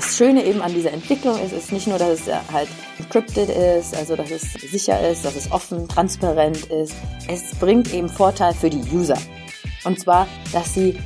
das 0.00 0.16
Schöne 0.16 0.46
eben 0.46 0.62
an 0.62 0.72
dieser 0.72 0.94
Entwicklung 0.94 1.38
ist, 1.44 1.52
ist 1.52 1.72
nicht 1.72 1.86
nur, 1.86 1.98
dass 1.98 2.26
es 2.26 2.50
halt 2.50 2.68
encrypted 2.98 3.50
ist, 3.50 3.94
also 3.94 4.16
dass 4.16 4.30
es 4.30 4.52
sicher 4.54 4.98
ist, 5.06 5.26
dass 5.26 5.36
es 5.36 5.52
offen, 5.52 5.86
transparent 5.88 6.64
ist. 6.66 6.94
Es 7.28 7.54
bringt 7.56 7.92
eben 7.92 8.08
Vorteil 8.08 8.54
für 8.54 8.70
die 8.70 8.82
User. 8.96 9.18
Und 9.84 10.00
zwar, 10.00 10.26
dass 10.52 10.72
sie 10.72 10.98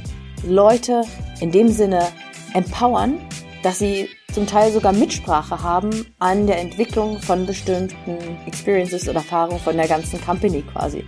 Leute 0.46 1.02
in 1.40 1.50
dem 1.50 1.70
Sinne 1.70 2.06
empowern, 2.54 3.18
dass 3.64 3.80
sie 3.80 4.08
zum 4.32 4.46
Teil 4.46 4.70
sogar 4.70 4.92
Mitsprache 4.92 5.60
haben 5.60 6.06
an 6.20 6.46
der 6.46 6.60
Entwicklung 6.60 7.20
von 7.20 7.46
bestimmten 7.46 8.16
Experiences 8.46 9.08
oder 9.08 9.18
Erfahrungen 9.18 9.58
von 9.58 9.76
der 9.76 9.88
ganzen 9.88 10.20
Company 10.24 10.62
quasi. 10.62 11.04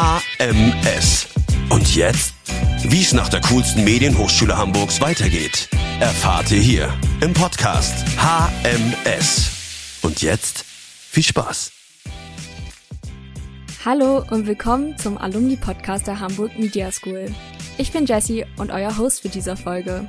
HMS. 0.00 1.28
Und 1.68 1.94
jetzt? 1.94 2.32
Wie 2.84 3.02
es 3.02 3.12
nach 3.12 3.28
der 3.28 3.42
coolsten 3.42 3.84
Medienhochschule 3.84 4.56
Hamburgs 4.56 4.98
weitergeht, 5.02 5.68
erfahrt 6.00 6.50
ihr 6.52 6.60
hier 6.60 6.88
im 7.20 7.34
Podcast 7.34 7.92
HMS. 8.16 9.50
Und 10.00 10.22
jetzt 10.22 10.64
viel 10.64 11.22
Spaß. 11.22 11.72
Hallo 13.84 14.24
und 14.30 14.46
willkommen 14.46 14.96
zum 14.96 15.18
Alumni-Podcast 15.18 16.06
der 16.06 16.18
Hamburg 16.18 16.58
Media 16.58 16.90
School. 16.90 17.26
Ich 17.76 17.92
bin 17.92 18.06
Jessie 18.06 18.46
und 18.56 18.70
euer 18.70 18.96
Host 18.96 19.20
für 19.20 19.28
diese 19.28 19.54
Folge. 19.54 20.08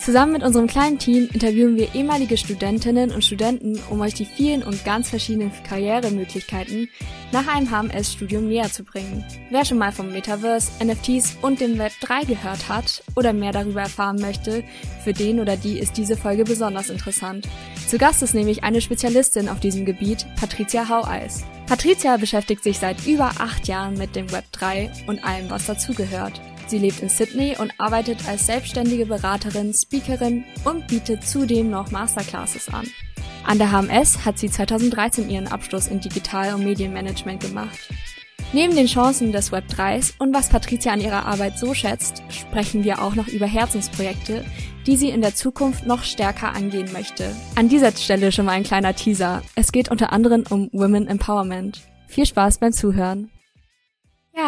Zusammen 0.00 0.32
mit 0.32 0.42
unserem 0.42 0.66
kleinen 0.66 0.98
Team 0.98 1.28
interviewen 1.30 1.76
wir 1.76 1.94
ehemalige 1.94 2.38
Studentinnen 2.38 3.10
und 3.10 3.22
Studenten, 3.22 3.78
um 3.90 4.00
euch 4.00 4.14
die 4.14 4.24
vielen 4.24 4.62
und 4.62 4.82
ganz 4.82 5.10
verschiedenen 5.10 5.52
Karrieremöglichkeiten 5.68 6.88
nach 7.32 7.46
einem 7.46 7.70
HMS-Studium 7.70 8.48
näher 8.48 8.72
zu 8.72 8.82
bringen. 8.82 9.22
Wer 9.50 9.66
schon 9.66 9.76
mal 9.76 9.92
vom 9.92 10.10
Metaverse, 10.10 10.72
NFTs 10.82 11.36
und 11.42 11.60
dem 11.60 11.76
Web 11.78 11.92
3 12.00 12.24
gehört 12.24 12.70
hat 12.70 13.02
oder 13.14 13.34
mehr 13.34 13.52
darüber 13.52 13.82
erfahren 13.82 14.18
möchte, 14.20 14.64
für 15.04 15.12
den 15.12 15.38
oder 15.38 15.58
die 15.58 15.78
ist 15.78 15.98
diese 15.98 16.16
Folge 16.16 16.44
besonders 16.44 16.88
interessant. 16.88 17.46
Zu 17.86 17.98
Gast 17.98 18.22
ist 18.22 18.34
nämlich 18.34 18.64
eine 18.64 18.80
Spezialistin 18.80 19.50
auf 19.50 19.60
diesem 19.60 19.84
Gebiet, 19.84 20.24
Patricia 20.40 20.88
Haueis. 20.88 21.44
Patricia 21.66 22.16
beschäftigt 22.16 22.64
sich 22.64 22.78
seit 22.78 23.06
über 23.06 23.32
acht 23.38 23.68
Jahren 23.68 23.98
mit 23.98 24.16
dem 24.16 24.32
Web 24.32 24.44
3 24.52 24.90
und 25.06 25.22
allem, 25.22 25.50
was 25.50 25.66
dazugehört. 25.66 26.40
Sie 26.70 26.78
lebt 26.78 27.00
in 27.00 27.08
Sydney 27.08 27.56
und 27.58 27.72
arbeitet 27.78 28.28
als 28.28 28.46
selbstständige 28.46 29.04
Beraterin, 29.04 29.74
Speakerin 29.74 30.44
und 30.64 30.86
bietet 30.86 31.26
zudem 31.26 31.68
noch 31.68 31.90
Masterclasses 31.90 32.68
an. 32.72 32.86
An 33.44 33.58
der 33.58 33.72
HMS 33.72 34.24
hat 34.24 34.38
sie 34.38 34.48
2013 34.48 35.28
ihren 35.28 35.48
Abschluss 35.48 35.88
in 35.88 35.98
Digital- 35.98 36.54
und 36.54 36.62
Medienmanagement 36.62 37.42
gemacht. 37.42 37.76
Neben 38.52 38.76
den 38.76 38.86
Chancen 38.86 39.32
des 39.32 39.50
Web 39.50 39.64
3s 39.68 40.14
und 40.20 40.32
was 40.32 40.48
Patricia 40.48 40.92
an 40.92 41.00
ihrer 41.00 41.26
Arbeit 41.26 41.58
so 41.58 41.74
schätzt, 41.74 42.22
sprechen 42.28 42.84
wir 42.84 43.02
auch 43.02 43.16
noch 43.16 43.26
über 43.26 43.46
Herzensprojekte, 43.46 44.44
die 44.86 44.96
sie 44.96 45.10
in 45.10 45.22
der 45.22 45.34
Zukunft 45.34 45.88
noch 45.88 46.04
stärker 46.04 46.54
angehen 46.54 46.92
möchte. 46.92 47.34
An 47.56 47.68
dieser 47.68 47.90
Stelle 47.90 48.30
schon 48.30 48.44
mal 48.44 48.52
ein 48.52 48.62
kleiner 48.62 48.94
Teaser. 48.94 49.42
Es 49.56 49.72
geht 49.72 49.90
unter 49.90 50.12
anderem 50.12 50.44
um 50.48 50.68
Women 50.70 51.08
Empowerment. 51.08 51.80
Viel 52.06 52.26
Spaß 52.26 52.58
beim 52.58 52.72
Zuhören. 52.72 53.28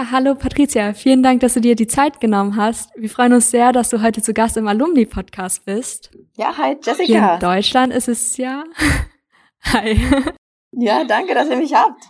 Ja, 0.03 0.11
hallo 0.11 0.35
Patricia, 0.35 0.95
vielen 0.95 1.23
Dank, 1.23 1.43
dass 1.43 1.55
du 1.55 1.61
dir 1.61 1.77
die 1.77 1.87
Zeit 1.87 2.19
genommen 2.19 2.57
hast. 2.57 2.91
Wir 2.97 3.09
freuen 3.09 3.35
uns 3.35 3.53
sehr, 3.53 3.71
dass 3.71 3.89
du 3.89 4.03
heute 4.03 4.21
zu 4.21 4.35
Gast 4.35 4.57
im 4.57 4.67
Alumni-Podcast 4.67 5.65
bist. 5.65 6.11
Ja, 6.37 6.59
hi 6.59 6.77
Jessica. 6.83 7.05
Hier 7.05 7.35
in 7.35 7.39
Deutschland 7.39 7.93
ist 7.93 8.09
es 8.09 8.37
ja. 8.37 8.65
Hi. 9.63 9.97
Ja, 10.73 11.05
danke, 11.05 11.35
dass 11.35 11.49
ihr 11.49 11.57
mich 11.57 11.73
habt. 11.73 12.03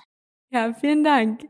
Ja, 0.49 0.73
vielen 0.73 1.05
Dank. 1.05 1.43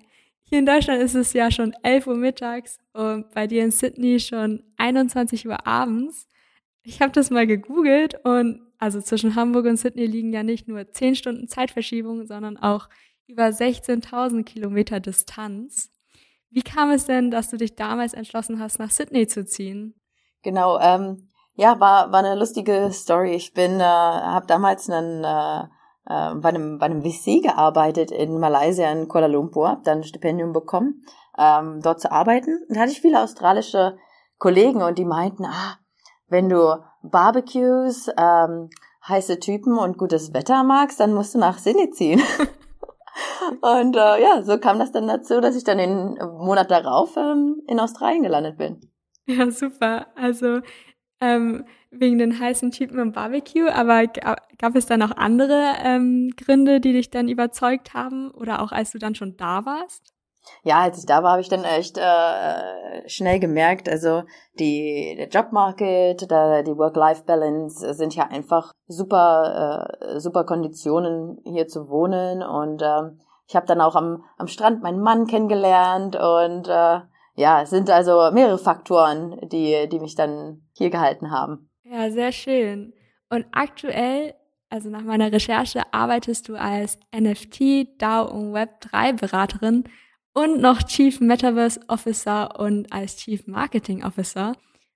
Hier 0.42 0.58
in 0.58 0.66
Deutschland 0.66 1.00
ist 1.00 1.14
es 1.14 1.32
ja 1.32 1.52
schon 1.52 1.74
11 1.84 2.08
Uhr 2.08 2.16
mittags 2.16 2.80
und 2.92 3.30
bei 3.30 3.46
dir 3.46 3.62
in 3.62 3.70
Sydney 3.70 4.18
schon 4.18 4.64
21 4.78 5.46
Uhr 5.46 5.64
abends. 5.64 6.26
Ich 6.82 7.00
habe 7.00 7.12
das 7.12 7.30
mal 7.30 7.46
gegoogelt 7.46 8.16
und 8.24 8.62
also 8.78 9.00
zwischen 9.00 9.36
Hamburg 9.36 9.66
und 9.66 9.76
Sydney 9.76 10.06
liegen 10.06 10.32
ja 10.32 10.42
nicht 10.42 10.66
nur 10.66 10.90
10 10.90 11.14
Stunden 11.14 11.46
Zeitverschiebung, 11.46 12.26
sondern 12.26 12.56
auch 12.56 12.88
über 13.28 13.44
16.000 13.44 14.42
Kilometer 14.42 14.98
Distanz. 14.98 15.91
Wie 16.52 16.62
kam 16.62 16.90
es 16.90 17.06
denn, 17.06 17.30
dass 17.30 17.48
du 17.48 17.56
dich 17.56 17.76
damals 17.76 18.12
entschlossen 18.12 18.60
hast, 18.60 18.78
nach 18.78 18.90
Sydney 18.90 19.26
zu 19.26 19.46
ziehen? 19.46 19.94
Genau, 20.42 20.78
ähm, 20.78 21.28
ja, 21.54 21.80
war, 21.80 22.12
war 22.12 22.18
eine 22.18 22.34
lustige 22.34 22.90
Story. 22.92 23.32
Ich 23.34 23.54
bin, 23.54 23.80
äh, 23.80 23.84
habe 23.84 24.46
damals 24.46 24.90
einen, 24.90 25.24
äh, 25.24 25.62
äh, 26.06 26.34
bei, 26.34 26.50
einem, 26.50 26.78
bei 26.78 26.86
einem 26.86 27.02
VC 27.02 27.42
gearbeitet 27.42 28.10
in 28.10 28.38
Malaysia, 28.38 28.90
in 28.92 29.08
Kuala 29.08 29.28
Lumpur, 29.28 29.68
habe 29.68 29.82
dann 29.82 29.98
ein 29.98 30.04
Stipendium 30.04 30.52
bekommen, 30.52 31.02
ähm, 31.38 31.80
dort 31.82 32.00
zu 32.00 32.12
arbeiten. 32.12 32.58
Und 32.68 32.76
da 32.76 32.82
hatte 32.82 32.92
ich 32.92 33.00
viele 33.00 33.22
australische 33.22 33.96
Kollegen 34.38 34.82
und 34.82 34.98
die 34.98 35.06
meinten, 35.06 35.46
ah, 35.46 35.78
wenn 36.28 36.50
du 36.50 36.82
Barbecues, 37.02 38.10
ähm, 38.18 38.68
heiße 39.08 39.40
Typen 39.40 39.78
und 39.78 39.96
gutes 39.96 40.34
Wetter 40.34 40.62
magst, 40.64 41.00
dann 41.00 41.14
musst 41.14 41.34
du 41.34 41.38
nach 41.38 41.58
Sydney 41.58 41.90
ziehen. 41.90 42.22
Und 43.60 43.96
äh, 43.96 44.22
ja, 44.22 44.42
so 44.42 44.58
kam 44.58 44.78
das 44.78 44.92
dann 44.92 45.06
dazu, 45.06 45.40
dass 45.40 45.56
ich 45.56 45.64
dann 45.64 45.78
den 45.78 46.18
Monat 46.38 46.70
darauf 46.70 47.16
ähm, 47.16 47.62
in 47.66 47.80
Australien 47.80 48.22
gelandet 48.22 48.56
bin. 48.56 48.80
Ja, 49.26 49.50
super. 49.50 50.06
Also 50.16 50.60
ähm, 51.20 51.64
wegen 51.90 52.18
den 52.18 52.38
heißen 52.38 52.70
Typen 52.70 52.98
im 52.98 53.12
Barbecue, 53.12 53.68
aber 53.68 54.06
gab 54.06 54.74
es 54.74 54.86
da 54.86 54.96
noch 54.96 55.16
andere 55.16 55.74
ähm, 55.84 56.32
Gründe, 56.36 56.80
die 56.80 56.92
dich 56.92 57.10
dann 57.10 57.28
überzeugt 57.28 57.94
haben 57.94 58.30
oder 58.32 58.62
auch 58.62 58.72
als 58.72 58.92
du 58.92 58.98
dann 58.98 59.14
schon 59.14 59.36
da 59.36 59.64
warst? 59.64 60.11
Ja, 60.64 60.80
als 60.80 60.98
ich 60.98 61.06
da 61.06 61.22
war, 61.22 61.32
habe 61.32 61.40
ich 61.40 61.48
dann 61.48 61.64
echt 61.64 61.98
äh, 61.98 63.08
schnell 63.08 63.40
gemerkt, 63.40 63.88
also 63.88 64.22
die 64.58 65.14
der 65.16 65.28
Jobmarket, 65.28 66.30
da, 66.30 66.62
die 66.62 66.76
Work-Life-Balance 66.76 67.94
sind 67.94 68.14
ja 68.14 68.28
einfach 68.28 68.72
super 68.86 69.88
äh, 70.00 70.20
super 70.20 70.44
Konditionen 70.44 71.40
hier 71.44 71.68
zu 71.68 71.88
wohnen 71.88 72.42
und 72.42 72.82
äh, 72.82 73.10
ich 73.48 73.56
habe 73.56 73.66
dann 73.66 73.80
auch 73.80 73.96
am 73.96 74.24
am 74.38 74.46
Strand 74.46 74.82
meinen 74.82 75.00
Mann 75.00 75.26
kennengelernt 75.26 76.16
und 76.16 76.68
äh, 76.68 77.00
ja, 77.34 77.62
es 77.62 77.70
sind 77.70 77.88
also 77.90 78.30
mehrere 78.32 78.58
Faktoren, 78.58 79.38
die 79.48 79.88
die 79.88 80.00
mich 80.00 80.14
dann 80.14 80.62
hier 80.76 80.90
gehalten 80.90 81.30
haben. 81.30 81.70
Ja, 81.84 82.10
sehr 82.10 82.32
schön. 82.32 82.92
Und 83.30 83.46
aktuell 83.52 84.34
also 84.72 84.88
nach 84.88 85.02
meiner 85.02 85.30
Recherche 85.30 85.82
arbeitest 85.92 86.48
du 86.48 86.54
als 86.54 86.98
NFT, 87.14 88.00
DAO 88.00 88.30
und 88.30 88.54
Web3 88.54 89.12
Beraterin 89.20 89.84
und 90.34 90.60
noch 90.60 90.82
Chief 90.82 91.20
Metaverse 91.20 91.80
Officer 91.88 92.58
und 92.58 92.92
als 92.92 93.16
Chief 93.16 93.46
Marketing 93.46 94.04
Officer. 94.04 94.54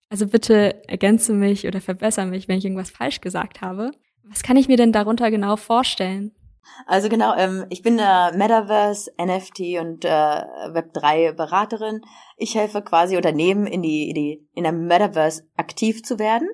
Also 0.08 0.26
bitte 0.26 0.88
ergänze 0.88 1.32
mich 1.32 1.66
oder 1.66 1.80
verbessere 1.80 2.26
mich, 2.26 2.48
wenn 2.48 2.58
ich 2.58 2.64
irgendwas 2.64 2.90
falsch 2.90 3.20
gesagt 3.20 3.60
habe. 3.60 3.90
Was 4.28 4.42
kann 4.42 4.56
ich 4.56 4.68
mir 4.68 4.76
denn 4.76 4.92
darunter 4.92 5.30
genau 5.30 5.56
vorstellen? 5.56 6.32
Also 6.86 7.08
genau, 7.08 7.34
ähm, 7.36 7.64
ich 7.70 7.82
bin 7.82 7.98
äh, 7.98 8.36
Metaverse, 8.36 9.10
NFT 9.20 9.78
und 9.80 10.04
äh, 10.04 10.08
Web3 10.08 11.32
Beraterin. 11.32 12.00
Ich 12.36 12.54
helfe 12.54 12.82
quasi 12.82 13.16
Unternehmen 13.16 13.66
in 13.66 13.82
die, 13.82 14.12
die 14.12 14.48
in 14.54 14.64
der 14.64 14.72
Metaverse 14.72 15.44
aktiv 15.56 16.02
zu 16.02 16.18
werden 16.18 16.48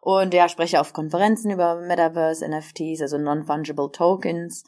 und 0.00 0.34
ja, 0.34 0.48
spreche 0.48 0.80
auf 0.80 0.92
Konferenzen 0.92 1.50
über 1.50 1.76
Metaverse, 1.76 2.46
NFTs, 2.46 3.00
also 3.00 3.16
Non-Fungible 3.16 3.90
Tokens 3.90 4.64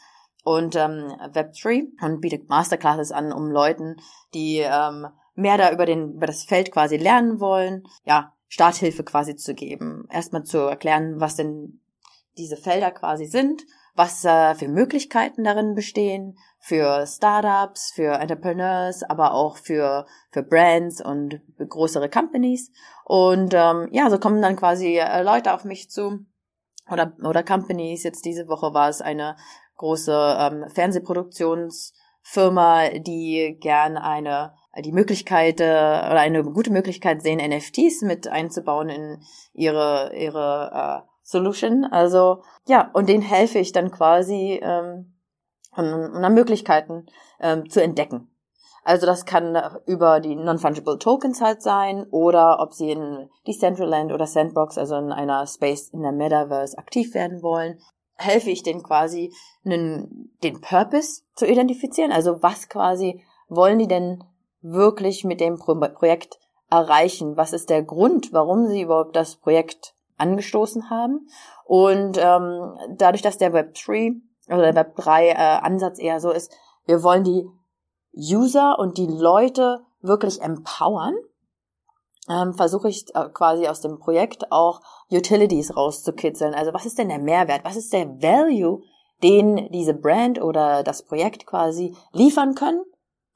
und 0.47 0.77
ähm, 0.77 1.13
Web3 1.33 1.89
und 2.01 2.21
bietet 2.21 2.49
Masterclasses 2.49 3.11
an, 3.11 3.33
um 3.33 3.51
Leuten, 3.51 3.97
die 4.33 4.59
ähm, 4.59 5.09
mehr 5.35 5.59
da 5.59 5.73
über 5.73 5.87
den 5.87 6.13
über 6.15 6.27
das 6.29 6.45
Feld 6.45 6.71
quasi 6.71 6.97
lernen 6.97 7.41
wollen, 7.41 7.83
ja, 8.05 8.33
Starthilfe 8.47 9.03
quasi 9.03 9.35
zu 9.35 9.55
geben. 9.55 10.07
Erstmal 10.09 10.45
zu 10.45 10.59
erklären, 10.59 11.19
was 11.19 11.35
denn 11.35 11.81
diese 12.39 12.57
Felder 12.57 12.93
quasi 12.93 13.27
sind, 13.27 13.65
was 13.97 14.25
äh, 14.25 14.55
für 14.55 14.69
Möglichkeiten 14.69 15.43
darin 15.43 15.75
bestehen, 15.75 16.39
für 16.61 17.05
Startups, 17.09 17.91
für 17.93 18.13
Entrepreneurs, 18.13 19.03
aber 19.03 19.35
auch 19.35 19.57
für, 19.57 20.07
für 20.31 20.45
Brands 20.45 21.05
und 21.05 21.41
für 21.57 21.67
größere 21.67 22.09
Companies. 22.09 22.71
Und 23.05 23.53
ähm, 23.53 23.89
ja, 23.91 24.09
so 24.11 24.21
kommen 24.21 24.43
dann 24.43 24.55
quasi 24.55 24.97
äh, 24.97 25.23
Leute 25.25 25.53
auf 25.53 25.65
mich 25.65 25.91
zu 25.91 26.25
oder, 26.89 27.17
oder 27.25 27.43
Companies. 27.43 28.05
Jetzt 28.05 28.25
diese 28.25 28.47
Woche 28.47 28.73
war 28.75 28.89
es 28.89 29.01
eine 29.01 29.37
große 29.77 30.37
ähm, 30.39 30.69
Fernsehproduktionsfirma, 30.69 32.91
die 32.99 33.57
gern 33.61 33.97
eine 33.97 34.53
die 34.85 34.93
Möglichkeit 34.93 35.61
äh, 35.61 35.65
oder 35.65 36.21
eine 36.21 36.45
gute 36.45 36.71
Möglichkeit 36.71 37.23
sehen, 37.23 37.39
NFTs 37.39 38.03
mit 38.03 38.29
einzubauen 38.29 38.91
in 38.91 39.23
ihre 39.55 40.13
ihre 40.15 40.71
äh, 40.73 41.01
Solution. 41.23 41.85
Also 41.85 42.43
ja, 42.67 42.91
und 42.93 43.09
denen 43.09 43.23
helfe 43.23 43.59
ich 43.59 43.73
dann 43.73 43.91
quasi 43.91 44.61
ähm, 44.63 45.15
und, 45.77 45.93
und 45.93 46.35
Möglichkeiten 46.35 47.07
ähm, 47.41 47.71
zu 47.71 47.83
entdecken. 47.83 48.31
Also 48.85 49.05
das 49.05 49.25
kann 49.25 49.61
über 49.87 50.21
die 50.21 50.37
Non-Fungible 50.37 50.99
Tokens 50.99 51.41
halt 51.41 51.61
sein 51.61 52.07
oder 52.13 52.61
ob 52.61 52.73
sie 52.73 52.93
in 52.93 53.29
Decentraland 53.45 54.13
oder 54.13 54.29
Sandbox, 54.29 54.79
also 54.79 54.97
in 54.97 55.11
einer 55.11 55.45
Space 55.49 55.89
in 55.89 56.03
der 56.03 56.13
Metaverse 56.13 56.79
aktiv 56.79 57.13
werden 57.13 57.43
wollen 57.43 57.81
helfe 58.17 58.51
ich 58.51 58.63
denen 58.63 58.83
quasi, 58.83 59.33
einen, 59.65 60.37
den 60.43 60.61
Purpose 60.61 61.23
zu 61.35 61.47
identifizieren, 61.47 62.13
also 62.13 62.43
was 62.43 62.69
quasi 62.69 63.23
wollen 63.49 63.79
die 63.79 63.89
denn 63.89 64.25
wirklich 64.63 65.25
mit 65.25 65.41
dem 65.41 65.59
Pro 65.59 65.75
Projekt 65.75 66.39
erreichen? 66.71 67.37
Was 67.37 67.53
ist 67.53 67.71
der 67.71 67.83
Grund, 67.83 68.33
warum 68.33 68.67
sie 68.67 68.83
überhaupt 68.83 69.15
das 69.15 69.37
Projekt 69.37 69.95
angestoßen 70.17 70.91
haben? 70.91 71.29
Und 71.65 72.19
ähm, 72.19 72.77
dadurch, 72.97 73.23
dass 73.23 73.39
der 73.39 73.53
Web 73.53 73.75
3 73.75 74.15
oder 74.49 74.73
der 74.73 74.75
Web 74.75 74.97
3 74.97 75.29
äh, 75.29 75.35
Ansatz 75.35 75.99
eher 75.99 76.21
so 76.21 76.31
ist, 76.31 76.53
wir 76.87 77.03
wollen 77.03 77.25
die 77.25 77.49
User 78.17 78.79
und 78.79 78.99
die 78.99 79.07
Leute 79.07 79.85
wirklich 80.01 80.41
empowern, 80.41 81.15
ähm, 82.29 82.55
versuche 82.55 82.89
ich 82.89 83.07
äh, 83.15 83.29
quasi 83.33 83.67
aus 83.67 83.81
dem 83.81 83.99
Projekt 83.99 84.51
auch 84.51 84.81
Utilities 85.11 85.77
rauszukitzeln. 85.77 86.55
Also 86.55 86.73
was 86.73 86.87
ist 86.87 86.99
denn 86.99 87.09
der 87.09 87.19
Mehrwert? 87.19 87.65
Was 87.65 87.77
ist 87.77 87.93
der 87.93 88.09
Value, 88.21 88.83
den 89.23 89.71
diese 89.73 89.95
Brand 89.95 90.41
oder 90.41 90.83
das 90.83 91.05
Projekt 91.05 91.47
quasi 91.47 91.95
liefern 92.13 92.55
können, 92.55 92.83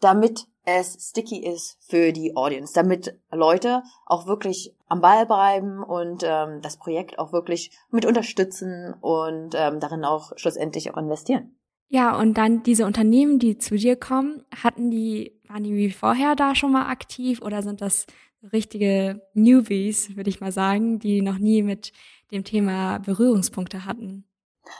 damit 0.01 0.47
es 0.65 0.97
sticky 1.11 1.43
ist 1.45 1.79
für 1.81 2.13
die 2.13 2.37
Audience, 2.37 2.73
damit 2.75 3.19
Leute 3.33 3.83
auch 4.07 4.27
wirklich 4.27 4.77
am 4.89 5.01
Ball 5.01 5.27
bleiben 5.27 5.83
und 5.83 6.23
ähm, 6.25 6.61
das 6.63 6.77
Projekt 6.77 7.19
auch 7.19 7.33
wirklich 7.33 7.77
mit 7.91 8.05
unterstützen 8.05 8.95
und 9.01 9.55
ähm, 9.55 9.81
darin 9.81 10.05
auch 10.05 10.33
schlussendlich 10.37 10.93
auch 10.93 10.99
investieren. 10.99 11.57
Ja, 11.89 12.17
und 12.17 12.35
dann 12.35 12.63
diese 12.63 12.87
Unternehmen, 12.87 13.39
die 13.41 13.59
zu 13.59 13.75
dir 13.75 13.97
kommen, 13.97 14.45
hatten 14.63 14.91
die, 14.91 15.41
waren 15.49 15.65
die 15.65 15.75
wie 15.75 15.91
vorher 15.91 16.37
da 16.37 16.55
schon 16.55 16.71
mal 16.71 16.89
aktiv 16.89 17.43
oder 17.43 17.63
sind 17.63 17.81
das 17.81 18.07
richtige 18.53 19.21
Newbies, 19.35 20.17
würde 20.17 20.31
ich 20.31 20.41
mal 20.41 20.53
sagen, 20.53 20.99
die 20.99 21.23
noch 21.23 21.39
nie 21.39 21.63
mit 21.63 21.93
dem 22.31 22.45
Thema 22.45 22.99
Berührungspunkte 22.99 23.85
hatten? 23.85 24.25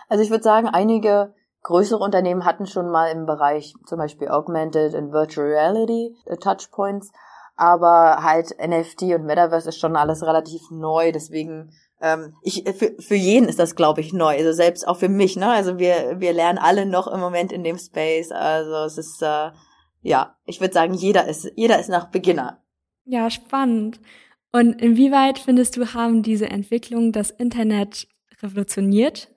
Also 0.09 0.23
ich 0.23 0.31
würde 0.31 0.45
sagen, 0.45 0.69
einige 0.69 1.35
größere 1.63 2.03
Unternehmen 2.03 2.45
hatten 2.45 2.67
schon 2.67 2.91
mal 2.91 3.09
im 3.09 3.27
Bereich 3.27 3.75
zum 3.87 3.99
Beispiel 3.99 4.29
Augmented 4.29 4.95
und 4.95 5.13
Virtual 5.13 5.47
Reality 5.47 6.17
äh, 6.27 6.37
Touchpoints, 6.37 7.13
aber 7.57 8.23
halt 8.23 8.57
NFT 8.59 9.03
und 9.15 9.25
Metaverse 9.25 9.69
ist 9.69 9.79
schon 9.79 9.97
alles 9.97 10.23
relativ 10.23 10.63
neu, 10.71 11.13
deswegen 11.13 11.71
ähm, 12.01 12.35
ich, 12.43 12.65
für, 12.77 12.95
für 12.99 13.15
jeden 13.15 13.49
ist 13.49 13.59
das, 13.59 13.75
glaube 13.75 14.01
ich, 14.01 14.13
neu. 14.13 14.35
Also 14.35 14.53
selbst 14.53 14.89
auch 14.89 14.97
für 14.97 15.09
mich, 15.09 15.37
ne? 15.37 15.51
Also 15.51 15.79
wir, 15.79 16.19
wir 16.19 16.33
lernen 16.33 16.59
alle 16.59 16.87
noch 16.87 17.07
im 17.07 17.21
Moment 17.21 17.53
in 17.53 17.63
dem 17.63 17.79
Space. 17.79 18.33
Also 18.33 18.85
es 18.85 18.97
ist, 18.97 19.23
äh, 19.23 19.51
ja, 20.01 20.37
ich 20.47 20.61
würde 20.61 20.73
sagen, 20.73 20.95
jeder 20.95 21.29
ist, 21.29 21.53
jeder 21.57 21.79
ist 21.79 21.91
nach 21.91 22.11
Beginner. 22.11 22.63
Ja, 23.11 23.29
spannend. 23.29 24.01
Und 24.53 24.81
inwieweit 24.81 25.41
findest 25.41 25.77
du, 25.77 25.95
haben 25.95 26.23
diese 26.23 26.49
Entwicklungen 26.49 27.11
das 27.11 27.31
Internet 27.33 28.07
revolutioniert? 28.41 29.29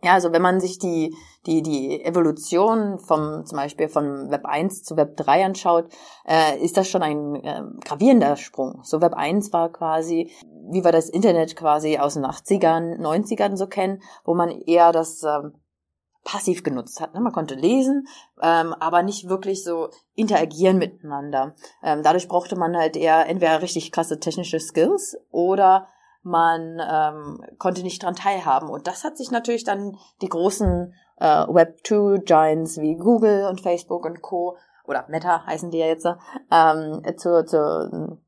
Ja, 0.00 0.12
also 0.12 0.30
wenn 0.30 0.42
man 0.42 0.60
sich 0.60 0.78
die, 0.78 1.12
die, 1.44 1.60
die 1.60 2.04
Evolution 2.04 3.00
vom, 3.00 3.44
zum 3.44 3.56
Beispiel 3.56 3.88
von 3.88 4.30
Web 4.30 4.46
1 4.46 4.84
zu 4.84 4.96
Web 4.96 5.16
3 5.16 5.44
anschaut, 5.44 5.86
äh, 6.24 6.56
ist 6.60 6.76
das 6.76 6.88
schon 6.88 7.02
ein 7.02 7.34
äh, 7.34 7.62
gravierender 7.84 8.36
Sprung. 8.36 8.78
So 8.84 9.00
Web 9.00 9.14
1 9.14 9.52
war 9.52 9.72
quasi, 9.72 10.30
wie 10.70 10.84
wir 10.84 10.92
das 10.92 11.08
Internet 11.08 11.56
quasi 11.56 11.98
aus 11.98 12.14
den 12.14 12.24
80ern, 12.24 13.00
90ern 13.00 13.56
so 13.56 13.66
kennen, 13.66 14.00
wo 14.24 14.36
man 14.36 14.50
eher 14.50 14.92
das 14.92 15.24
ähm, 15.24 15.54
passiv 16.26 16.64
genutzt 16.64 17.00
hat. 17.00 17.14
Ne? 17.14 17.20
Man 17.20 17.32
konnte 17.32 17.54
lesen, 17.54 18.08
ähm, 18.42 18.74
aber 18.74 19.02
nicht 19.02 19.28
wirklich 19.28 19.62
so 19.62 19.90
interagieren 20.14 20.76
miteinander. 20.76 21.54
Ähm, 21.82 22.02
dadurch 22.02 22.26
brauchte 22.26 22.56
man 22.56 22.76
halt 22.76 22.96
eher 22.96 23.26
entweder 23.28 23.62
richtig 23.62 23.92
krasse 23.92 24.18
technische 24.18 24.58
Skills 24.58 25.16
oder 25.30 25.86
man 26.22 26.80
ähm, 26.80 27.40
konnte 27.58 27.84
nicht 27.84 28.02
dran 28.02 28.16
teilhaben. 28.16 28.68
Und 28.68 28.88
das 28.88 29.04
hat 29.04 29.16
sich 29.16 29.30
natürlich 29.30 29.62
dann 29.62 29.96
die 30.20 30.28
großen 30.28 30.92
äh, 31.18 31.24
Web2-Giants 31.24 32.78
wie 32.78 32.96
Google 32.96 33.46
und 33.48 33.60
Facebook 33.60 34.04
und 34.04 34.20
Co. 34.20 34.56
oder 34.84 35.06
Meta 35.08 35.46
heißen 35.46 35.70
die 35.70 35.78
ja 35.78 35.86
jetzt, 35.86 36.08
ähm, 36.50 37.02
zu, 37.16 37.44
zu, 37.44 38.18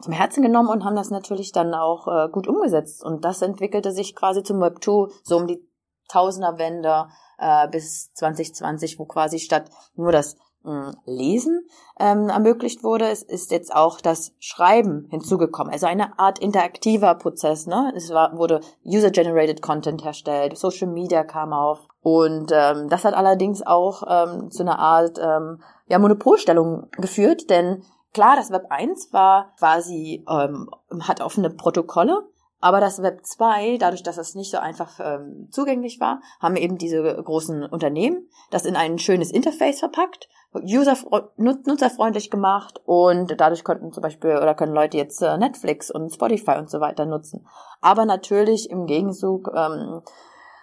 zum 0.00 0.12
Herzen 0.12 0.44
genommen 0.44 0.68
und 0.68 0.84
haben 0.84 0.94
das 0.94 1.10
natürlich 1.10 1.50
dann 1.50 1.74
auch 1.74 2.06
äh, 2.06 2.28
gut 2.30 2.46
umgesetzt. 2.46 3.02
Und 3.02 3.24
das 3.24 3.42
entwickelte 3.42 3.90
sich 3.90 4.14
quasi 4.14 4.44
zum 4.44 4.62
Web2 4.62 5.10
so 5.24 5.36
um 5.36 5.48
die 5.48 5.68
Tausenderwende 6.10 7.08
äh, 7.38 7.68
bis 7.68 8.12
2020, 8.14 8.98
wo 8.98 9.04
quasi 9.04 9.38
statt 9.38 9.70
nur 9.94 10.12
das 10.12 10.36
mh, 10.62 10.88
hm, 10.88 10.96
Lesen 11.06 11.66
ähm, 11.98 12.28
ermöglicht 12.28 12.82
wurde, 12.82 13.08
es 13.08 13.22
ist 13.22 13.50
jetzt 13.50 13.74
auch 13.74 14.00
das 14.00 14.32
Schreiben 14.38 15.06
hinzugekommen. 15.10 15.72
Also 15.72 15.86
eine 15.86 16.18
Art 16.18 16.38
interaktiver 16.38 17.14
Prozess. 17.14 17.66
Ne? 17.66 17.92
Es 17.96 18.10
war, 18.10 18.36
wurde 18.36 18.60
User-Generated 18.84 19.62
Content 19.62 20.04
herstellt, 20.04 20.56
Social 20.56 20.88
Media 20.88 21.24
kam 21.24 21.52
auf. 21.52 21.80
Und 22.02 22.50
ähm, 22.52 22.88
das 22.88 23.04
hat 23.04 23.14
allerdings 23.14 23.62
auch 23.66 24.02
ähm, 24.08 24.50
zu 24.50 24.62
einer 24.62 24.78
Art 24.78 25.18
ähm, 25.22 25.62
ja, 25.86 25.98
Monopolstellung 25.98 26.88
geführt, 26.92 27.50
denn 27.50 27.82
klar, 28.14 28.36
das 28.36 28.50
Web 28.50 28.66
1 28.70 29.12
war 29.12 29.52
quasi, 29.58 30.24
ähm, 30.28 30.70
hat 31.00 31.20
offene 31.20 31.50
Protokolle, 31.50 32.22
aber 32.60 32.80
das 32.80 33.02
Web 33.02 33.24
2, 33.24 33.78
dadurch, 33.78 34.02
dass 34.02 34.18
es 34.18 34.34
nicht 34.34 34.50
so 34.50 34.58
einfach 34.58 35.00
ähm, 35.02 35.48
zugänglich 35.50 36.00
war, 36.00 36.20
haben 36.40 36.56
eben 36.56 36.78
diese 36.78 37.02
großen 37.02 37.64
Unternehmen 37.64 38.28
das 38.50 38.64
in 38.64 38.76
ein 38.76 38.98
schönes 38.98 39.30
Interface 39.30 39.80
verpackt, 39.80 40.28
user 40.54 40.96
nutzerfreundlich 41.36 42.30
gemacht 42.30 42.80
und 42.84 43.40
dadurch 43.40 43.62
konnten 43.62 43.92
zum 43.92 44.02
Beispiel 44.02 44.36
oder 44.36 44.54
können 44.54 44.74
Leute 44.74 44.96
jetzt 44.96 45.22
äh, 45.22 45.38
Netflix 45.38 45.90
und 45.90 46.12
Spotify 46.12 46.56
und 46.58 46.68
so 46.68 46.80
weiter 46.80 47.06
nutzen. 47.06 47.46
Aber 47.80 48.04
natürlich 48.04 48.68
im 48.68 48.86
Gegenzug 48.86 49.50
ähm, 49.54 50.02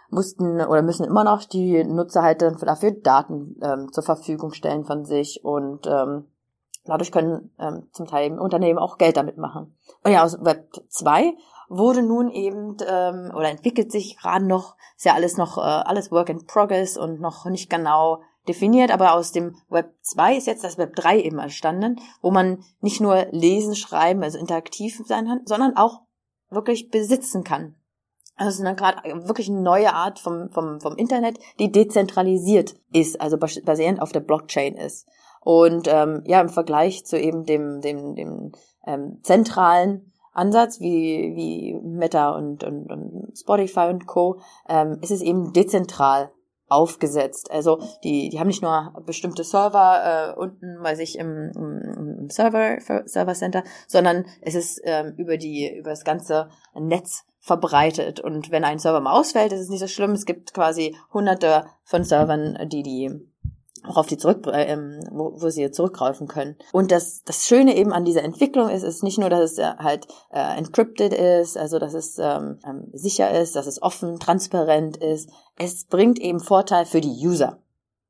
mussten 0.10 0.62
oder 0.62 0.82
müssen 0.82 1.06
immer 1.06 1.24
noch 1.24 1.46
die 1.46 1.84
Nutzer 1.84 2.22
halt 2.22 2.42
dafür 2.42 2.92
Daten 2.92 3.58
ähm, 3.62 3.92
zur 3.92 4.04
Verfügung 4.04 4.52
stellen 4.52 4.86
von 4.86 5.06
sich 5.06 5.44
und 5.44 5.88
ähm, 5.88 6.26
dadurch 6.86 7.12
können 7.12 7.52
ähm, 7.60 7.88
zum 7.92 8.08
Teil 8.08 8.38
Unternehmen 8.40 8.80
auch 8.80 8.98
Geld 8.98 9.18
damit 9.18 9.38
machen. 9.38 9.78
Und 10.04 10.12
ja, 10.12 10.24
aus 10.24 10.44
Web 10.44 10.70
2 10.90 11.34
wurde 11.70 12.02
nun 12.02 12.30
eben 12.30 12.78
ähm, 12.88 13.32
oder 13.36 13.50
entwickelt 13.50 13.92
sich 13.92 14.18
gerade 14.18 14.46
noch, 14.46 14.76
ist 14.96 15.06
ja 15.06 15.14
alles 15.14 15.38
noch 15.38 15.58
äh, 15.58 15.62
alles 15.62 16.12
Work 16.12 16.30
in 16.30 16.46
Progress 16.46 16.98
und 16.98 17.20
noch 17.20 17.46
nicht 17.46 17.70
genau 17.70 18.22
definiert, 18.48 18.92
aber 18.92 19.14
aus 19.14 19.32
dem 19.32 19.56
Web 19.70 19.94
2 20.02 20.38
ist 20.38 20.48
jetzt 20.48 20.64
das 20.64 20.78
Web 20.78 20.96
3 20.96 21.20
eben 21.22 21.40
entstanden, 21.40 22.00
wo 22.22 22.32
man 22.32 22.64
nicht 22.80 23.02
nur 23.02 23.28
lesen, 23.32 23.76
schreiben, 23.76 24.24
also 24.24 24.38
interaktiv 24.38 25.02
sein 25.06 25.28
kann, 25.28 25.42
sondern 25.46 25.76
auch 25.76 26.02
wirklich 26.50 26.90
besitzen 26.90 27.44
kann. 27.44 27.76
Also 28.38 28.64
es 28.64 28.70
ist 28.70 28.78
gerade 28.78 29.28
wirklich 29.28 29.50
eine 29.50 29.62
neue 29.62 29.94
Art 29.94 30.20
vom, 30.20 30.50
vom, 30.52 30.80
vom 30.80 30.96
Internet, 30.96 31.40
die 31.60 31.72
dezentralisiert 31.72 32.76
ist, 32.94 33.20
also 33.20 33.38
basierend 33.38 34.02
auf 34.02 34.12
der 34.12 34.20
Blockchain 34.20 34.76
ist. 34.76 35.08
Und 35.42 35.88
ähm, 35.88 36.24
ja, 36.26 36.40
im 36.40 36.50
Vergleich 36.50 37.06
zu 37.06 37.20
eben 37.20 37.46
dem, 37.46 37.82
dem, 37.82 38.16
dem 38.16 38.52
ähm, 38.86 39.20
zentralen 39.24 40.14
Ansatz 40.38 40.80
wie, 40.80 41.34
wie 41.36 41.80
Meta 41.84 42.32
und, 42.32 42.64
und, 42.64 42.92
und 42.92 43.38
Spotify 43.38 43.88
und 43.90 44.06
Co. 44.06 44.40
Ähm, 44.70 45.00
ist 45.02 45.12
es 45.12 45.22
eben 45.22 45.54
dezentral 45.54 46.32
aufgesetzt. 46.70 47.50
Also 47.52 47.80
die, 48.04 48.30
die 48.30 48.40
haben 48.40 48.48
nicht 48.48 48.62
nur 48.62 48.94
bestimmte 49.06 49.44
Server 49.44 50.36
äh, 50.36 50.40
unten 50.40 50.80
bei 50.84 50.96
sich 50.96 51.18
im, 51.18 51.52
im, 51.56 52.30
Server, 52.30 52.78
Server 53.06 53.34
Center, 53.34 53.64
sondern 53.88 54.26
es 54.42 54.56
ist 54.56 54.82
ähm, 54.84 55.14
über 55.18 55.38
die 55.38 55.74
über 55.78 55.92
das 55.92 56.04
ganze 56.04 56.50
Netz 56.76 57.26
verbreitet. 57.40 58.20
Und 58.20 58.52
wenn 58.52 58.66
ein 58.66 58.80
Server 58.80 59.00
mal 59.00 59.18
ausfällt, 59.18 59.54
ist 59.54 59.62
es 59.62 59.70
nicht 59.70 59.80
so 59.80 59.88
schlimm. 59.88 60.12
Es 60.12 60.26
gibt 60.26 60.54
quasi 60.54 60.96
hunderte 61.14 61.66
von 61.84 62.04
Servern, 62.04 62.58
die 62.70 62.84
die 62.84 63.12
auch 63.90 63.98
auf 63.98 64.08
die 64.08 64.18
zurück, 64.18 64.46
äh, 64.48 64.66
ähm, 64.66 65.00
wo, 65.12 65.34
wo 65.42 65.50
sie 65.50 65.72
zurückgreifen 65.72 66.28
können. 66.28 66.56
Und 66.72 66.92
das, 66.92 67.24
das 67.24 67.46
Schöne 67.46 67.76
eben 67.76 67.94
an 67.94 68.06
dieser 68.06 68.24
Entwicklung 68.24 68.70
ist, 68.70 68.84
ist 68.84 69.04
nicht 69.04 69.18
nur, 69.18 69.30
dass 69.30 69.52
es 69.52 69.58
halt 69.60 70.08
äh, 70.32 70.58
encrypted 70.58 71.14
ist, 71.14 71.58
also 71.58 71.80
dass 71.80 71.94
es 71.94 72.18
ähm, 72.20 72.60
ähm, 72.66 72.90
sicher 72.94 73.32
ist, 73.40 73.56
dass 73.56 73.68
es 73.68 73.82
offen, 73.82 74.20
transparent 74.20 74.98
ist. 74.98 75.30
Es 75.58 75.86
bringt 75.86 76.20
eben 76.20 76.40
Vorteil 76.40 76.86
für 76.86 77.02
die 77.02 77.26
User. 77.26 77.60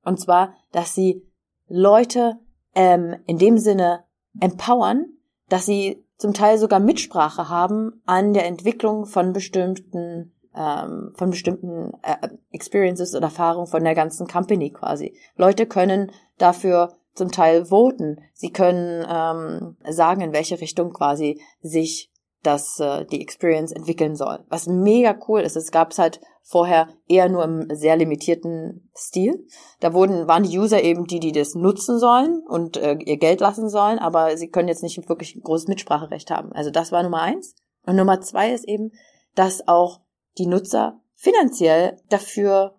Und 0.04 0.20
zwar, 0.20 0.54
dass 0.72 0.96
sie 0.96 1.28
Leute 1.68 2.38
ähm, 2.76 3.16
in 3.26 3.38
dem 3.38 3.58
Sinne 3.58 4.06
empowern, 4.40 5.06
dass 5.50 5.66
sie 5.66 6.06
zum 6.18 6.34
Teil 6.34 6.58
sogar 6.58 6.80
Mitsprache 6.80 7.50
haben 7.50 8.02
an 8.06 8.34
der 8.34 8.46
Entwicklung 8.46 9.06
von 9.06 9.34
bestimmten 9.34 10.34
ähm, 10.58 11.14
von 11.16 11.30
bestimmten 11.30 11.92
äh, 12.02 12.30
Experiences 12.52 13.16
oder 13.16 13.26
Erfahrungen 13.26 13.68
von 13.68 13.84
der 13.84 13.96
ganzen 13.96 14.28
Company 14.28 14.72
quasi. 14.72 15.18
Leute 15.36 15.66
können 15.66 16.12
dafür 16.38 16.98
zum 17.14 17.32
Teil 17.32 17.66
voten. 17.66 18.20
Sie 18.34 18.52
können 18.52 19.06
ähm, 19.10 19.78
sagen, 19.90 20.22
in 20.22 20.34
welche 20.34 20.60
Richtung 20.60 20.94
quasi 20.94 21.42
sich 21.62 22.12
das 22.44 22.80
äh, 22.80 23.06
die 23.06 23.22
Experience 23.22 23.72
entwickeln 23.72 24.16
soll. 24.16 24.40
Was 24.50 24.68
mega 24.68 25.18
cool 25.28 25.42
ist, 25.42 25.56
es 25.58 25.72
gab 25.72 25.92
es 25.92 26.00
halt 26.00 26.22
vorher 26.44 26.88
eher 27.08 27.28
nur 27.28 27.44
im 27.44 27.68
sehr 27.74 27.98
limitierten 27.98 28.90
Stil. 28.96 29.46
Da 29.82 29.94
wurden 29.94 30.28
waren 30.28 30.44
die 30.44 30.58
User 30.58 30.82
eben 30.82 31.06
die, 31.06 31.20
die 31.20 31.34
das 31.34 31.56
nutzen 31.56 32.00
sollen 32.00 32.42
und 32.48 32.78
äh, 32.78 32.98
ihr 33.06 33.18
Geld 33.18 33.42
lassen 33.42 33.70
sollen, 33.70 34.00
aber 34.00 34.38
sie 34.38 34.48
können 34.50 34.70
jetzt 34.70 34.84
nicht 34.84 35.10
wirklich 35.10 35.36
ein 35.36 35.42
großes 35.42 35.68
Mitspracherecht 35.68 36.32
haben. 36.32 36.54
Also 36.54 36.72
das 36.72 36.92
war 36.92 37.04
Nummer 37.04 37.22
eins. 37.22 37.56
Und 37.86 37.98
Nummer 37.98 38.22
zwei 38.22 38.54
ist 38.54 38.66
eben, 38.66 38.92
dass 39.36 39.68
auch 39.68 40.02
die 40.38 40.48
Nutzer 40.48 41.00
finanziell 41.16 41.98
dafür 42.10 42.76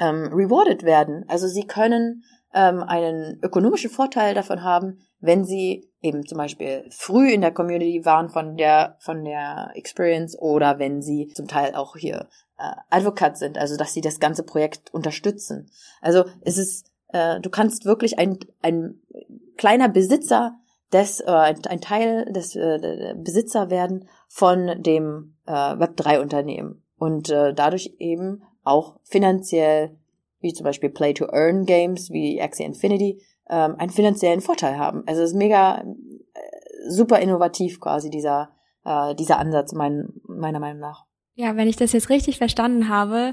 ähm, 0.00 0.30
rewarded 0.32 0.84
werden. 0.84 1.24
Also 1.28 1.46
sie 1.48 1.66
können 1.66 2.24
ähm, 2.54 2.82
einen 2.82 3.38
ökonomischen 3.42 3.90
Vorteil 3.90 4.34
davon 4.34 4.62
haben, 4.62 4.98
wenn 5.20 5.44
sie 5.44 5.90
eben 6.00 6.24
zum 6.26 6.38
Beispiel 6.38 6.84
früh 6.90 7.32
in 7.32 7.40
der 7.40 7.52
Community 7.52 8.04
waren 8.04 8.28
von 8.28 8.56
der 8.56 8.96
von 9.00 9.24
der 9.24 9.70
Experience 9.74 10.38
oder 10.38 10.78
wenn 10.78 11.02
sie 11.02 11.28
zum 11.34 11.48
Teil 11.48 11.74
auch 11.74 11.96
hier 11.96 12.28
äh, 12.58 12.70
Advokat 12.90 13.36
sind, 13.36 13.58
also 13.58 13.76
dass 13.76 13.92
sie 13.92 14.00
das 14.00 14.20
ganze 14.20 14.44
Projekt 14.44 14.94
unterstützen. 14.94 15.70
Also 16.00 16.24
es 16.42 16.56
ist, 16.56 16.86
äh, 17.08 17.40
du 17.40 17.50
kannst 17.50 17.84
wirklich 17.84 18.18
ein 18.18 18.38
ein 18.62 19.00
kleiner 19.56 19.88
Besitzer 19.88 20.56
des 20.92 21.20
äh, 21.20 21.30
ein 21.30 21.80
Teil 21.80 22.24
des 22.32 22.56
äh, 22.56 23.14
Besitzer 23.16 23.70
werden 23.70 24.08
von 24.28 24.82
dem 24.82 25.36
äh, 25.46 25.52
Web 25.52 25.96
3 25.96 26.20
Unternehmen 26.20 26.82
und 26.98 27.30
äh, 27.30 27.54
dadurch 27.54 27.96
eben 27.98 28.42
auch 28.64 28.96
finanziell 29.04 29.96
wie 30.40 30.52
zum 30.52 30.64
Beispiel 30.64 30.90
Play-to-Earn 30.90 31.66
Games 31.66 32.10
wie 32.10 32.40
Axie 32.40 32.64
Infinity 32.64 33.22
ähm, 33.50 33.74
einen 33.76 33.90
finanziellen 33.90 34.40
Vorteil 34.40 34.78
haben. 34.78 35.02
Also 35.06 35.22
es 35.22 35.30
ist 35.30 35.36
mega 35.36 35.80
äh, 35.80 36.90
super 36.90 37.18
innovativ 37.18 37.80
quasi 37.80 38.08
dieser 38.10 38.50
äh, 38.84 39.14
dieser 39.14 39.38
Ansatz 39.38 39.72
mein, 39.72 40.08
meiner 40.26 40.60
Meinung 40.60 40.80
nach. 40.80 41.04
Ja, 41.34 41.56
wenn 41.56 41.68
ich 41.68 41.76
das 41.76 41.92
jetzt 41.92 42.10
richtig 42.10 42.38
verstanden 42.38 42.88
habe, 42.88 43.32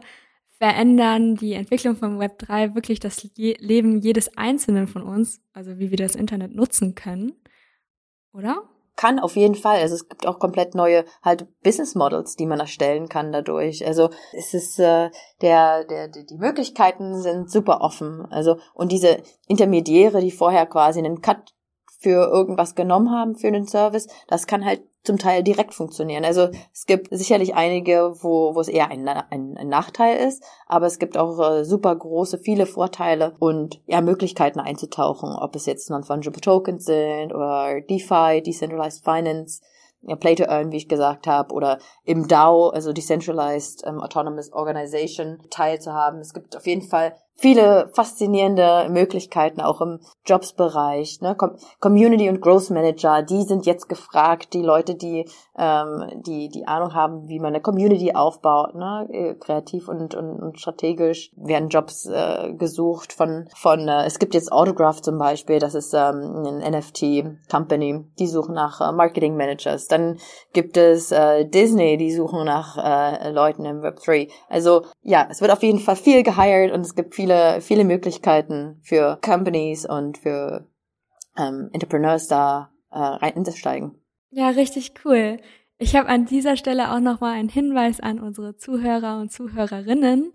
verändern 0.57 1.35
die 1.35 1.53
Entwicklung 1.53 1.95
von 1.95 2.19
Web 2.19 2.39
3 2.39 2.75
wirklich 2.75 2.99
das 2.99 3.27
Leben 3.35 3.99
jedes 3.99 4.37
Einzelnen 4.37 4.87
von 4.87 5.01
uns, 5.01 5.41
also 5.53 5.79
wie 5.79 5.91
wir 5.91 5.97
das 5.97 6.15
Internet 6.15 6.53
nutzen 6.55 6.95
können, 6.95 7.33
oder? 8.35 8.63
kann 8.95 9.19
auf 9.19 9.35
jeden 9.35 9.55
Fall. 9.55 9.79
Also 9.81 9.95
es 9.95 10.07
gibt 10.07 10.25
auch 10.25 10.39
komplett 10.39 10.75
neue 10.75 11.05
halt 11.21 11.47
Business 11.63 11.95
Models, 11.95 12.35
die 12.35 12.45
man 12.45 12.59
erstellen 12.59 13.09
kann 13.09 13.31
dadurch. 13.31 13.85
Also 13.85 14.09
es 14.33 14.53
ist 14.53 14.79
äh, 14.79 15.09
der, 15.41 15.83
der 15.85 16.07
die 16.07 16.37
Möglichkeiten 16.37 17.21
sind 17.21 17.51
super 17.51 17.81
offen. 17.81 18.25
Also 18.29 18.57
und 18.73 18.91
diese 18.91 19.21
Intermediäre, 19.47 20.21
die 20.21 20.31
vorher 20.31 20.65
quasi 20.65 20.99
einen 20.99 21.21
Cut 21.21 21.53
für 21.99 22.29
irgendwas 22.29 22.75
genommen 22.75 23.11
haben 23.11 23.35
für 23.35 23.47
einen 23.47 23.67
Service, 23.67 24.07
das 24.27 24.47
kann 24.47 24.63
halt 24.63 24.81
zum 25.05 25.17
Teil 25.17 25.43
direkt 25.43 25.73
funktionieren. 25.73 26.25
Also 26.25 26.49
es 26.73 26.85
gibt 26.85 27.07
sicherlich 27.11 27.55
einige, 27.55 28.13
wo, 28.21 28.55
wo 28.55 28.59
es 28.59 28.67
eher 28.67 28.89
ein, 28.89 29.07
ein, 29.07 29.57
ein 29.57 29.67
Nachteil 29.67 30.17
ist, 30.27 30.43
aber 30.67 30.85
es 30.85 30.99
gibt 30.99 31.17
auch 31.17 31.39
äh, 31.39 31.63
super 31.63 31.95
große, 31.95 32.39
viele 32.39 32.65
Vorteile 32.65 33.35
und 33.39 33.81
ja, 33.85 34.01
Möglichkeiten 34.01 34.59
einzutauchen, 34.59 35.29
ob 35.31 35.55
es 35.55 35.65
jetzt 35.65 35.89
Non-Fungible 35.89 36.41
Tokens 36.41 36.85
sind 36.85 37.33
oder 37.33 37.81
DeFi, 37.81 38.41
Decentralized 38.41 39.03
Finance, 39.03 39.61
ja, 40.01 40.15
Play 40.15 40.35
to 40.35 40.43
Earn, 40.43 40.71
wie 40.71 40.77
ich 40.77 40.87
gesagt 40.87 41.27
habe, 41.27 41.53
oder 41.53 41.79
im 42.03 42.27
DAO, 42.27 42.69
also 42.69 42.93
Decentralized 42.93 43.85
um, 43.87 43.99
Autonomous 43.99 44.53
Organization, 44.53 45.39
teilzuhaben. 45.49 46.19
Es 46.19 46.33
gibt 46.33 46.55
auf 46.55 46.67
jeden 46.67 46.83
Fall 46.83 47.15
viele 47.35 47.89
faszinierende 47.93 48.87
Möglichkeiten 48.89 49.61
auch 49.61 49.81
im 49.81 49.99
Jobsbereich. 50.25 51.21
Ne? 51.21 51.35
Community 51.79 52.29
und 52.29 52.41
Growth 52.41 52.69
Manager, 52.69 53.21
die 53.21 53.43
sind 53.43 53.65
jetzt 53.65 53.89
gefragt, 53.89 54.53
die 54.53 54.61
Leute, 54.61 54.95
die 54.95 55.25
ähm, 55.57 56.21
die 56.25 56.49
die 56.49 56.67
Ahnung 56.67 56.93
haben, 56.93 57.27
wie 57.27 57.39
man 57.39 57.53
eine 57.53 57.61
Community 57.61 58.13
aufbaut, 58.13 58.75
ne? 58.75 59.07
Äh, 59.11 59.33
kreativ 59.35 59.87
und, 59.87 60.13
und, 60.15 60.41
und 60.41 60.59
strategisch 60.59 61.31
werden 61.35 61.69
Jobs 61.69 62.05
äh, 62.05 62.53
gesucht 62.53 63.13
von 63.13 63.47
von 63.55 63.87
äh, 63.87 64.05
es 64.05 64.19
gibt 64.19 64.33
jetzt 64.33 64.51
Autograph 64.51 65.01
zum 65.01 65.17
Beispiel, 65.17 65.59
das 65.59 65.75
ist 65.75 65.93
ähm, 65.93 66.43
ein 66.45 66.71
NFT 66.71 67.49
Company, 67.49 68.03
die 68.19 68.27
suchen 68.27 68.55
nach 68.55 68.81
äh, 68.81 68.91
Marketing 68.91 69.35
Managers. 69.35 69.87
Dann 69.87 70.17
gibt 70.53 70.77
es 70.77 71.11
äh, 71.11 71.45
Disney, 71.45 71.97
die 71.97 72.11
suchen 72.11 72.45
nach 72.45 72.77
äh, 72.77 73.31
Leuten 73.31 73.65
im 73.65 73.81
Web 73.81 73.99
3. 74.03 74.27
Also 74.49 74.83
ja, 75.01 75.27
es 75.29 75.41
wird 75.41 75.51
auf 75.51 75.63
jeden 75.63 75.79
Fall 75.79 75.95
viel 75.95 76.23
gehired 76.23 76.73
und 76.73 76.81
es 76.81 76.95
gibt 76.95 77.15
viel 77.15 77.24
viele, 77.25 77.59
viele 77.61 77.85
Möglichkeiten 77.85 78.79
für 78.83 79.17
Companies 79.23 79.89
und 79.89 80.19
für 80.19 80.67
ähm, 81.35 81.69
Entrepreneurs 81.73 82.27
da 82.27 82.71
äh, 82.91 82.99
rein. 82.99 83.95
Ja, 84.29 84.49
richtig 84.49 84.93
cool. 85.03 85.39
Ich 85.79 85.95
habe 85.95 86.07
an 86.07 86.25
dieser 86.25 86.55
Stelle 86.55 86.93
auch 86.93 86.99
nochmal 86.99 87.33
einen 87.33 87.49
Hinweis 87.49 87.99
an 87.99 88.19
unsere 88.19 88.57
Zuhörer 88.57 89.19
und 89.19 89.31
Zuhörerinnen. 89.31 90.33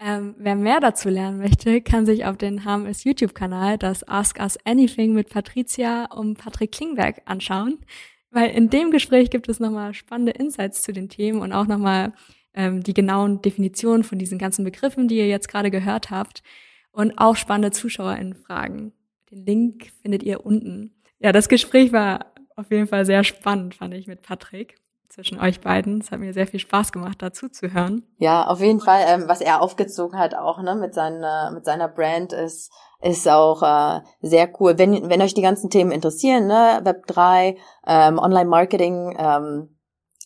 Ähm, 0.00 0.34
wer 0.38 0.54
mehr 0.56 0.80
dazu 0.80 1.10
lernen 1.10 1.38
möchte, 1.38 1.82
kann 1.82 2.06
sich 2.06 2.24
auf 2.24 2.38
den 2.38 2.64
HMS 2.64 3.04
YouTube-Kanal 3.04 3.76
das 3.76 4.08
Ask 4.08 4.40
Us 4.40 4.58
Anything 4.64 5.12
mit 5.12 5.28
Patricia 5.28 6.06
und 6.06 6.38
Patrick 6.38 6.72
Klingberg 6.72 7.20
anschauen, 7.26 7.84
weil 8.30 8.48
in 8.50 8.70
dem 8.70 8.90
Gespräch 8.90 9.28
gibt 9.28 9.50
es 9.50 9.60
nochmal 9.60 9.92
spannende 9.92 10.32
Insights 10.32 10.80
zu 10.80 10.94
den 10.94 11.10
Themen 11.10 11.42
und 11.42 11.52
auch 11.52 11.66
nochmal 11.66 12.14
ähm, 12.54 12.82
die 12.82 12.94
genauen 12.94 13.42
Definitionen 13.42 14.04
von 14.04 14.18
diesen 14.18 14.38
ganzen 14.38 14.64
Begriffen, 14.64 15.08
die 15.08 15.16
ihr 15.16 15.28
jetzt 15.28 15.48
gerade 15.48 15.70
gehört 15.70 16.10
habt 16.10 16.42
und 16.92 17.18
auch 17.18 17.36
spannende 17.36 17.70
ZuschauerInnen-Fragen. 17.70 18.92
Den 19.30 19.46
Link 19.46 19.92
findet 20.02 20.22
ihr 20.22 20.44
unten. 20.44 20.94
Ja, 21.18 21.32
das 21.32 21.48
Gespräch 21.48 21.92
war 21.92 22.26
auf 22.56 22.70
jeden 22.70 22.86
Fall 22.86 23.04
sehr 23.06 23.24
spannend, 23.24 23.74
fand 23.74 23.94
ich, 23.94 24.06
mit 24.06 24.22
Patrick 24.22 24.80
zwischen 25.10 25.40
euch 25.40 25.60
beiden. 25.60 26.00
Es 26.00 26.10
hat 26.10 26.20
mir 26.20 26.32
sehr 26.32 26.46
viel 26.46 26.60
Spaß 26.60 26.92
gemacht, 26.92 27.20
dazu 27.20 27.48
zu 27.48 27.72
hören. 27.72 28.06
Ja, 28.18 28.46
auf 28.46 28.60
jeden 28.60 28.80
Fall, 28.80 29.04
ähm, 29.06 29.24
was 29.26 29.40
er 29.40 29.60
aufgezogen 29.60 30.18
hat, 30.18 30.34
auch 30.34 30.62
ne, 30.62 30.76
mit 30.76 30.94
seiner 30.94 31.50
mit 31.52 31.64
seiner 31.64 31.88
Brand 31.88 32.32
ist 32.32 32.72
ist 33.02 33.28
auch 33.28 33.62
äh, 33.62 34.00
sehr 34.20 34.48
cool. 34.60 34.78
Wenn 34.78 35.10
wenn 35.10 35.22
euch 35.22 35.34
die 35.34 35.42
ganzen 35.42 35.70
Themen 35.70 35.90
interessieren, 35.90 36.46
ne, 36.46 36.80
Web 36.84 37.06
3, 37.06 37.56
ähm, 37.86 38.18
Online 38.18 38.48
Marketing, 38.48 39.16
ähm, 39.18 39.76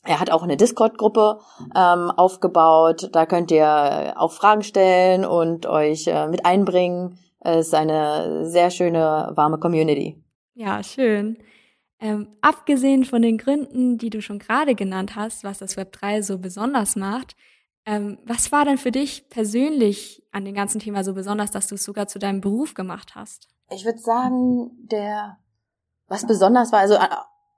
er 0.04 0.20
hat 0.20 0.30
auch 0.30 0.42
eine 0.42 0.56
Discord-Gruppe 0.56 1.40
ähm, 1.75 2.11
aufgebaut. 2.11 3.08
Da 3.12 3.26
könnt 3.26 3.50
ihr 3.50 4.14
auch 4.16 4.32
Fragen 4.32 4.62
stellen 4.62 5.25
und 5.25 5.66
euch 5.66 6.06
äh, 6.06 6.28
mit 6.28 6.44
einbringen. 6.46 7.18
Es 7.40 7.68
ist 7.68 7.75
eine 7.75 8.46
sehr 8.46 8.70
schöne, 8.70 9.32
warme 9.34 9.58
Community. 9.58 10.23
Ja, 10.54 10.82
schön. 10.82 11.38
Ähm, 12.00 12.28
abgesehen 12.40 13.04
von 13.04 13.23
den 13.23 13.38
Gründen, 13.38 13.99
die 13.99 14.11
du 14.11 14.20
schon 14.20 14.38
gerade 14.38 14.75
genannt 14.75 15.16
hast, 15.16 15.44
was 15.44 15.58
das 15.58 15.76
Web 15.76 15.92
3 15.92 16.23
so 16.23 16.38
besonders 16.38 16.96
macht, 16.96 17.34
ähm, 17.87 18.18
was 18.25 18.50
war 18.50 18.64
denn 18.64 18.78
für 18.78 18.90
dich 18.90 19.28
persönlich 19.28 20.23
an 20.32 20.44
dem 20.44 20.54
ganzen 20.54 20.80
Thema 20.80 21.04
so 21.04 21.14
besonders, 21.14 21.50
dass 21.50 21.66
du 21.66 21.75
es 21.75 21.84
sogar 21.84 22.06
zu 22.06 22.18
deinem 22.18 22.40
Beruf 22.40 22.75
gemacht 22.75 23.14
hast? 23.14 23.49
Ich 23.70 23.84
würde 23.84 23.99
sagen, 23.99 24.70
der, 24.90 25.38
was 26.08 26.26
besonders 26.26 26.73
war, 26.73 26.80
also 26.80 26.94
äh, 26.94 27.08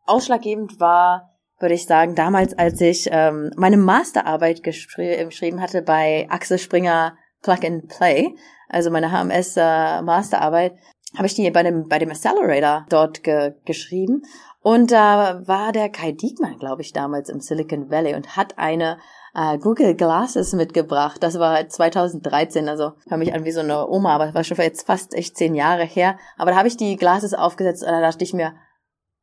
ausschlaggebend 0.05 0.81
war, 0.81 1.36
würde 1.59 1.75
ich 1.75 1.87
sagen, 1.87 2.15
damals, 2.15 2.57
als 2.59 2.81
ich 2.81 3.09
ähm, 3.11 3.51
meine 3.57 3.77
Masterarbeit 3.77 4.63
geschrieben 4.63 5.61
hatte 5.61 5.83
bei 5.83 6.27
Axel 6.29 6.59
Springer 6.59 7.17
Plug 7.43 7.65
and 7.65 7.89
Play, 7.89 8.35
also 8.69 8.91
meine 8.91 9.11
HMS 9.11 9.57
äh, 9.57 10.03
Masterarbeit, 10.03 10.75
habe 11.17 11.27
ich 11.27 11.35
die 11.35 11.51
bei 11.51 11.63
dem 11.63 11.89
bei 11.89 11.99
dem 11.99 12.11
Accelerator 12.11 12.85
dort 12.89 13.23
ge 13.23 13.55
geschrieben 13.65 14.23
und 14.67 14.91
da 14.91 15.31
äh, 15.31 15.47
war 15.47 15.71
der 15.71 15.89
Kai 15.89 16.11
Diekmann, 16.11 16.59
glaube 16.59 16.83
ich, 16.83 16.93
damals 16.93 17.29
im 17.29 17.39
Silicon 17.39 17.89
Valley 17.89 18.17
und 18.17 18.37
hat 18.37 18.59
eine 18.59 18.99
äh, 19.33 19.59
Google 19.59 19.95
Glasses 19.95 20.55
mitgebracht. 20.55 21.23
Das 21.23 21.39
war 21.39 21.69
2013, 21.69 22.69
also 22.69 22.95
hör 23.07 23.17
mich 23.17 23.33
an 23.33 23.45
wie 23.45 23.53
so 23.53 23.61
eine 23.61 23.89
Oma, 23.89 24.17
aber 24.17 24.27
das 24.27 24.35
war 24.35 24.43
schon 24.43 24.57
jetzt 24.57 24.85
fast 24.85 25.15
echt 25.15 25.37
zehn 25.37 25.55
Jahre 25.55 25.85
her. 25.85 26.19
Aber 26.37 26.51
da 26.51 26.57
habe 26.57 26.67
ich 26.67 26.77
die 26.77 26.97
Glasses 26.97 27.33
aufgesetzt 27.33 27.85
und 27.85 27.93
da 27.93 28.01
dachte 28.01 28.25
ich 28.25 28.35
mir, 28.35 28.55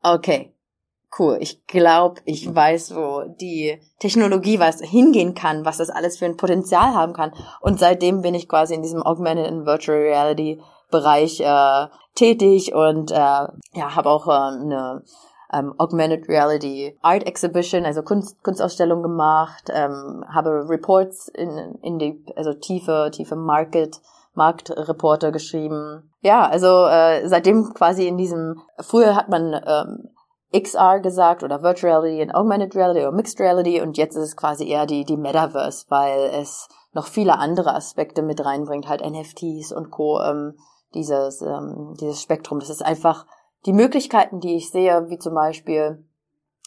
okay, 0.01 0.55
cool. 1.19 1.37
Ich 1.39 1.65
glaube, 1.67 2.21
ich 2.25 2.53
weiß, 2.53 2.95
wo 2.95 3.23
die 3.39 3.79
Technologie 3.99 4.59
was 4.59 4.81
hingehen 4.81 5.35
kann, 5.35 5.65
was 5.65 5.77
das 5.77 5.89
alles 5.89 6.17
für 6.17 6.25
ein 6.25 6.37
Potenzial 6.37 6.93
haben 6.93 7.13
kann. 7.13 7.33
Und 7.61 7.79
seitdem 7.79 8.21
bin 8.21 8.35
ich 8.35 8.49
quasi 8.49 8.73
in 8.73 8.81
diesem 8.81 9.03
Augmented 9.03 9.47
and 9.47 9.65
Virtual 9.65 9.97
Reality 9.97 10.61
Bereich 10.91 11.39
äh, 11.39 11.87
tätig 12.13 12.75
und 12.75 13.09
äh, 13.09 13.15
ja, 13.15 13.95
habe 13.95 14.09
auch 14.09 14.27
äh, 14.27 14.31
eine 14.31 15.03
ähm, 15.51 15.73
Augmented 15.79 16.27
Reality 16.29 16.97
Art 17.01 17.25
Exhibition, 17.25 17.85
also 17.85 18.03
Kunst, 18.03 18.43
Kunstausstellung 18.43 19.01
gemacht, 19.01 19.71
ähm, 19.73 20.23
habe 20.31 20.69
Reports 20.69 21.29
in, 21.29 21.79
in 21.81 21.97
die, 21.97 22.23
also 22.35 22.53
tiefe, 22.53 23.09
tiefe 23.11 23.35
Market 23.35 24.01
Marktreporter 24.35 25.31
geschrieben. 25.31 26.11
Ja, 26.21 26.47
also 26.47 26.85
äh, 26.85 27.27
seitdem 27.27 27.73
quasi 27.73 28.07
in 28.07 28.17
diesem, 28.17 28.61
früher 28.79 29.15
hat 29.15 29.29
man 29.29 29.53
ähm, 29.53 30.09
XR 30.55 30.99
gesagt 30.99 31.43
oder 31.43 31.63
Virtual 31.63 32.01
Reality 32.01 32.21
und 32.21 32.35
Augmented 32.35 32.75
Reality 32.75 33.01
oder 33.01 33.11
Mixed 33.11 33.39
Reality 33.39 33.81
und 33.81 33.97
jetzt 33.97 34.15
ist 34.15 34.23
es 34.23 34.37
quasi 34.37 34.67
eher 34.67 34.85
die, 34.85 35.03
die 35.03 35.17
Metaverse, 35.17 35.85
weil 35.89 36.29
es 36.33 36.67
noch 36.93 37.07
viele 37.07 37.39
andere 37.39 37.73
Aspekte 37.73 38.21
mit 38.21 38.45
reinbringt, 38.45 38.87
halt 38.87 39.01
NFTs 39.01 39.71
und 39.71 39.89
Co. 39.89 40.21
Ähm, 40.21 40.55
dieses, 40.93 41.41
ähm, 41.41 41.95
dieses 41.99 42.21
Spektrum. 42.21 42.59
Das 42.59 42.69
ist 42.69 42.83
einfach 42.83 43.25
die 43.65 43.73
Möglichkeiten, 43.73 44.39
die 44.39 44.55
ich 44.55 44.69
sehe, 44.69 45.09
wie 45.09 45.17
zum 45.17 45.33
Beispiel 45.33 46.05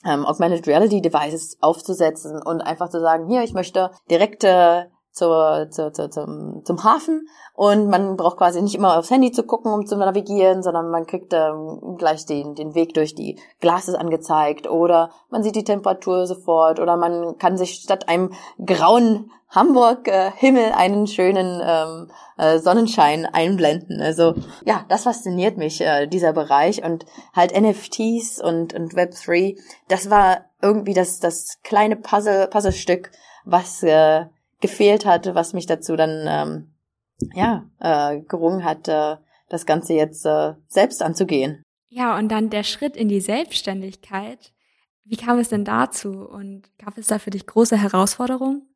ähm, 0.04 0.26
Augmented 0.26 0.66
Reality 0.66 1.00
Devices 1.00 1.58
aufzusetzen 1.60 2.40
und 2.42 2.60
einfach 2.60 2.88
zu 2.88 3.00
sagen, 3.00 3.26
hier, 3.28 3.42
ich 3.42 3.54
möchte 3.54 3.90
direkte 4.10 4.90
zur, 5.16 5.68
zur, 5.70 5.92
zur, 5.94 6.10
zum, 6.10 6.62
zum 6.64 6.84
Hafen. 6.84 7.26
Und 7.54 7.88
man 7.88 8.16
braucht 8.16 8.36
quasi 8.36 8.60
nicht 8.60 8.74
immer 8.74 8.98
aufs 8.98 9.10
Handy 9.10 9.32
zu 9.32 9.42
gucken, 9.42 9.72
um 9.72 9.86
zu 9.86 9.96
navigieren, 9.96 10.62
sondern 10.62 10.90
man 10.90 11.06
kriegt 11.06 11.32
ähm, 11.32 11.96
gleich 11.96 12.26
den, 12.26 12.54
den 12.54 12.74
Weg 12.74 12.92
durch 12.92 13.14
die 13.14 13.38
Glases 13.60 13.94
angezeigt. 13.94 14.68
Oder 14.68 15.10
man 15.30 15.42
sieht 15.42 15.56
die 15.56 15.64
Temperatur 15.64 16.26
sofort. 16.26 16.80
Oder 16.80 16.98
man 16.98 17.38
kann 17.38 17.56
sich 17.56 17.76
statt 17.76 18.10
einem 18.10 18.32
grauen 18.64 19.30
Hamburg-Himmel 19.48 20.64
äh, 20.64 20.72
einen 20.72 21.06
schönen 21.06 21.62
ähm, 21.64 22.10
äh, 22.36 22.58
Sonnenschein 22.58 23.24
einblenden. 23.24 24.02
Also 24.02 24.34
ja, 24.66 24.84
das 24.90 25.04
fasziniert 25.04 25.56
mich, 25.56 25.80
äh, 25.80 26.06
dieser 26.06 26.34
Bereich. 26.34 26.84
Und 26.84 27.06
halt 27.34 27.58
NFTs 27.58 28.38
und, 28.38 28.74
und 28.74 28.92
Web3, 28.92 29.58
das 29.88 30.10
war 30.10 30.44
irgendwie 30.60 30.92
das, 30.92 31.20
das 31.20 31.58
kleine 31.62 31.96
Puzzle, 31.96 32.48
Puzzlestück, 32.48 33.12
was 33.46 33.82
äh, 33.82 34.26
gefehlt 34.60 35.06
hatte, 35.06 35.34
was 35.34 35.52
mich 35.52 35.66
dazu 35.66 35.96
dann 35.96 36.26
ähm, 36.28 36.74
ja 37.34 37.68
äh, 37.80 38.20
gerungen 38.20 38.64
hat, 38.64 38.88
äh, 38.88 39.16
das 39.48 39.66
Ganze 39.66 39.94
jetzt 39.94 40.24
äh, 40.26 40.54
selbst 40.68 41.02
anzugehen. 41.02 41.62
Ja, 41.88 42.18
und 42.18 42.28
dann 42.28 42.50
der 42.50 42.64
Schritt 42.64 42.96
in 42.96 43.08
die 43.08 43.20
Selbstständigkeit. 43.20 44.52
Wie 45.04 45.16
kam 45.16 45.38
es 45.38 45.48
denn 45.48 45.64
dazu 45.64 46.10
und 46.28 46.64
gab 46.78 46.98
es 46.98 47.06
da 47.06 47.18
für 47.18 47.30
dich 47.30 47.46
große 47.46 47.80
Herausforderungen? 47.80 48.68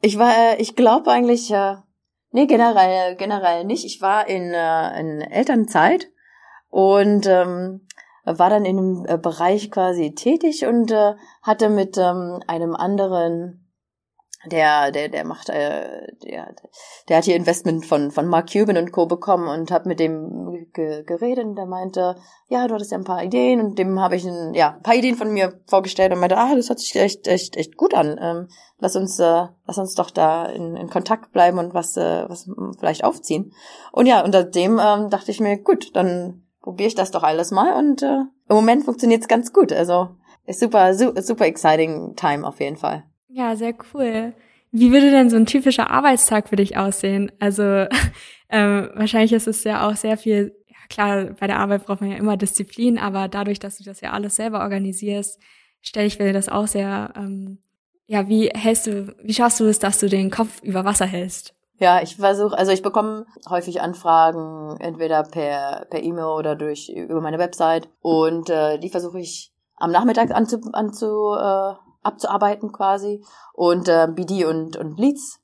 Ich 0.00 0.18
war, 0.18 0.34
äh, 0.36 0.56
ich 0.56 0.74
glaube 0.74 1.10
eigentlich, 1.10 1.50
äh, 1.50 1.76
nee, 2.30 2.46
generell, 2.46 3.16
generell 3.16 3.64
nicht. 3.64 3.84
Ich 3.84 4.00
war 4.00 4.26
in, 4.26 4.52
äh, 4.54 5.00
in 5.00 5.20
Elternzeit 5.20 6.08
und 6.70 7.26
ähm, 7.26 7.86
war 8.24 8.50
dann 8.50 8.64
in 8.64 8.76
dem 8.76 9.06
äh, 9.06 9.18
Bereich 9.18 9.70
quasi 9.70 10.14
tätig 10.14 10.66
und 10.66 10.90
äh, 10.90 11.14
hatte 11.42 11.68
mit 11.68 11.96
ähm, 11.98 12.42
einem 12.46 12.74
anderen 12.74 13.65
der, 14.46 14.90
der, 14.90 15.08
der 15.08 15.24
macht, 15.24 15.48
äh, 15.48 16.06
der, 16.22 16.54
der 17.08 17.16
hat 17.16 17.24
hier 17.24 17.36
Investment 17.36 17.84
von, 17.84 18.10
von 18.10 18.26
Mark 18.26 18.50
Cuban 18.52 18.76
und 18.76 18.92
Co. 18.92 19.06
bekommen 19.06 19.48
und 19.48 19.70
hab 19.70 19.86
mit 19.86 20.00
dem 20.00 20.66
ge 20.72 21.02
geredet 21.04 21.44
und 21.44 21.56
der 21.56 21.66
meinte, 21.66 22.16
ja, 22.48 22.66
du 22.66 22.74
hattest 22.74 22.92
ja 22.92 22.98
ein 22.98 23.04
paar 23.04 23.22
Ideen 23.22 23.60
und 23.60 23.78
dem 23.78 23.98
habe 24.00 24.16
ich 24.16 24.24
ein, 24.24 24.54
ja, 24.54 24.74
ein 24.76 24.82
paar 24.82 24.94
Ideen 24.94 25.16
von 25.16 25.32
mir 25.32 25.60
vorgestellt 25.66 26.12
und 26.12 26.20
meinte, 26.20 26.36
ah, 26.36 26.54
das 26.54 26.68
hört 26.68 26.80
sich 26.80 26.94
echt, 26.96 27.26
echt, 27.26 27.56
echt 27.56 27.76
gut 27.76 27.94
an. 27.94 28.18
Ähm, 28.20 28.48
lass 28.78 28.96
uns, 28.96 29.18
äh, 29.18 29.46
lass 29.66 29.78
uns 29.78 29.94
doch 29.94 30.10
da 30.10 30.46
in, 30.46 30.76
in 30.76 30.88
Kontakt 30.88 31.32
bleiben 31.32 31.58
und 31.58 31.74
was, 31.74 31.96
äh, 31.96 32.24
was 32.28 32.48
vielleicht 32.78 33.04
aufziehen. 33.04 33.52
Und 33.92 34.06
ja, 34.06 34.24
unter 34.24 34.44
dem 34.44 34.80
ähm, 34.82 35.10
dachte 35.10 35.30
ich 35.30 35.40
mir, 35.40 35.58
gut, 35.58 35.94
dann 35.94 36.46
probiere 36.62 36.88
ich 36.88 36.94
das 36.94 37.10
doch 37.10 37.22
alles 37.22 37.50
mal 37.50 37.74
und 37.74 38.02
äh, 38.02 38.22
im 38.48 38.56
Moment 38.56 38.84
funktioniert's 38.84 39.28
ganz 39.28 39.52
gut. 39.52 39.72
Also 39.72 40.08
ist 40.46 40.60
super, 40.60 40.94
super 40.94 41.46
exciting 41.46 42.14
time 42.14 42.46
auf 42.46 42.60
jeden 42.60 42.76
Fall. 42.76 43.04
Ja, 43.36 43.54
sehr 43.54 43.74
cool. 43.92 44.32
Wie 44.70 44.92
würde 44.92 45.10
denn 45.10 45.28
so 45.28 45.36
ein 45.36 45.44
typischer 45.44 45.90
Arbeitstag 45.90 46.48
für 46.48 46.56
dich 46.56 46.78
aussehen? 46.78 47.30
Also 47.38 47.62
ähm, 48.48 48.88
wahrscheinlich 48.94 49.34
ist 49.34 49.46
es 49.46 49.62
ja 49.62 49.86
auch 49.86 49.94
sehr 49.94 50.16
viel, 50.16 50.56
ja 50.66 50.76
klar, 50.88 51.24
bei 51.38 51.46
der 51.46 51.58
Arbeit 51.58 51.84
braucht 51.84 52.00
man 52.00 52.10
ja 52.10 52.16
immer 52.16 52.38
Disziplin, 52.38 52.96
aber 52.98 53.28
dadurch, 53.28 53.58
dass 53.58 53.76
du 53.76 53.84
das 53.84 54.00
ja 54.00 54.12
alles 54.12 54.36
selber 54.36 54.60
organisierst, 54.60 55.38
stelle 55.82 56.06
ich 56.06 56.18
mir 56.18 56.32
das 56.32 56.48
auch 56.48 56.66
sehr, 56.66 57.12
ähm, 57.14 57.58
ja, 58.06 58.26
wie 58.26 58.48
hältst 58.48 58.86
du, 58.86 59.14
wie 59.22 59.34
schaffst 59.34 59.60
du 59.60 59.64
es, 59.66 59.78
dass 59.78 59.98
du 59.98 60.08
den 60.08 60.30
Kopf 60.30 60.62
über 60.62 60.86
Wasser 60.86 61.06
hältst? 61.06 61.54
Ja, 61.78 62.00
ich 62.00 62.16
versuche, 62.16 62.56
also 62.56 62.72
ich 62.72 62.80
bekomme 62.80 63.26
häufig 63.50 63.82
Anfragen, 63.82 64.80
entweder 64.80 65.24
per 65.24 65.86
per 65.90 66.02
E-Mail 66.02 66.38
oder 66.38 66.56
durch 66.56 66.88
über 66.88 67.20
meine 67.20 67.38
Website 67.38 67.90
und 68.00 68.48
äh, 68.48 68.78
die 68.78 68.88
versuche 68.88 69.20
ich 69.20 69.52
am 69.76 69.90
Nachmittag 69.90 70.30
anzu, 70.30 70.58
anzu 70.72 71.34
äh, 71.38 71.74
abzuarbeiten 72.06 72.72
quasi. 72.72 73.24
Und 73.52 73.88
äh, 73.88 74.08
BD 74.10 74.44
und, 74.44 74.76
und 74.76 74.98
Leads 74.98 75.40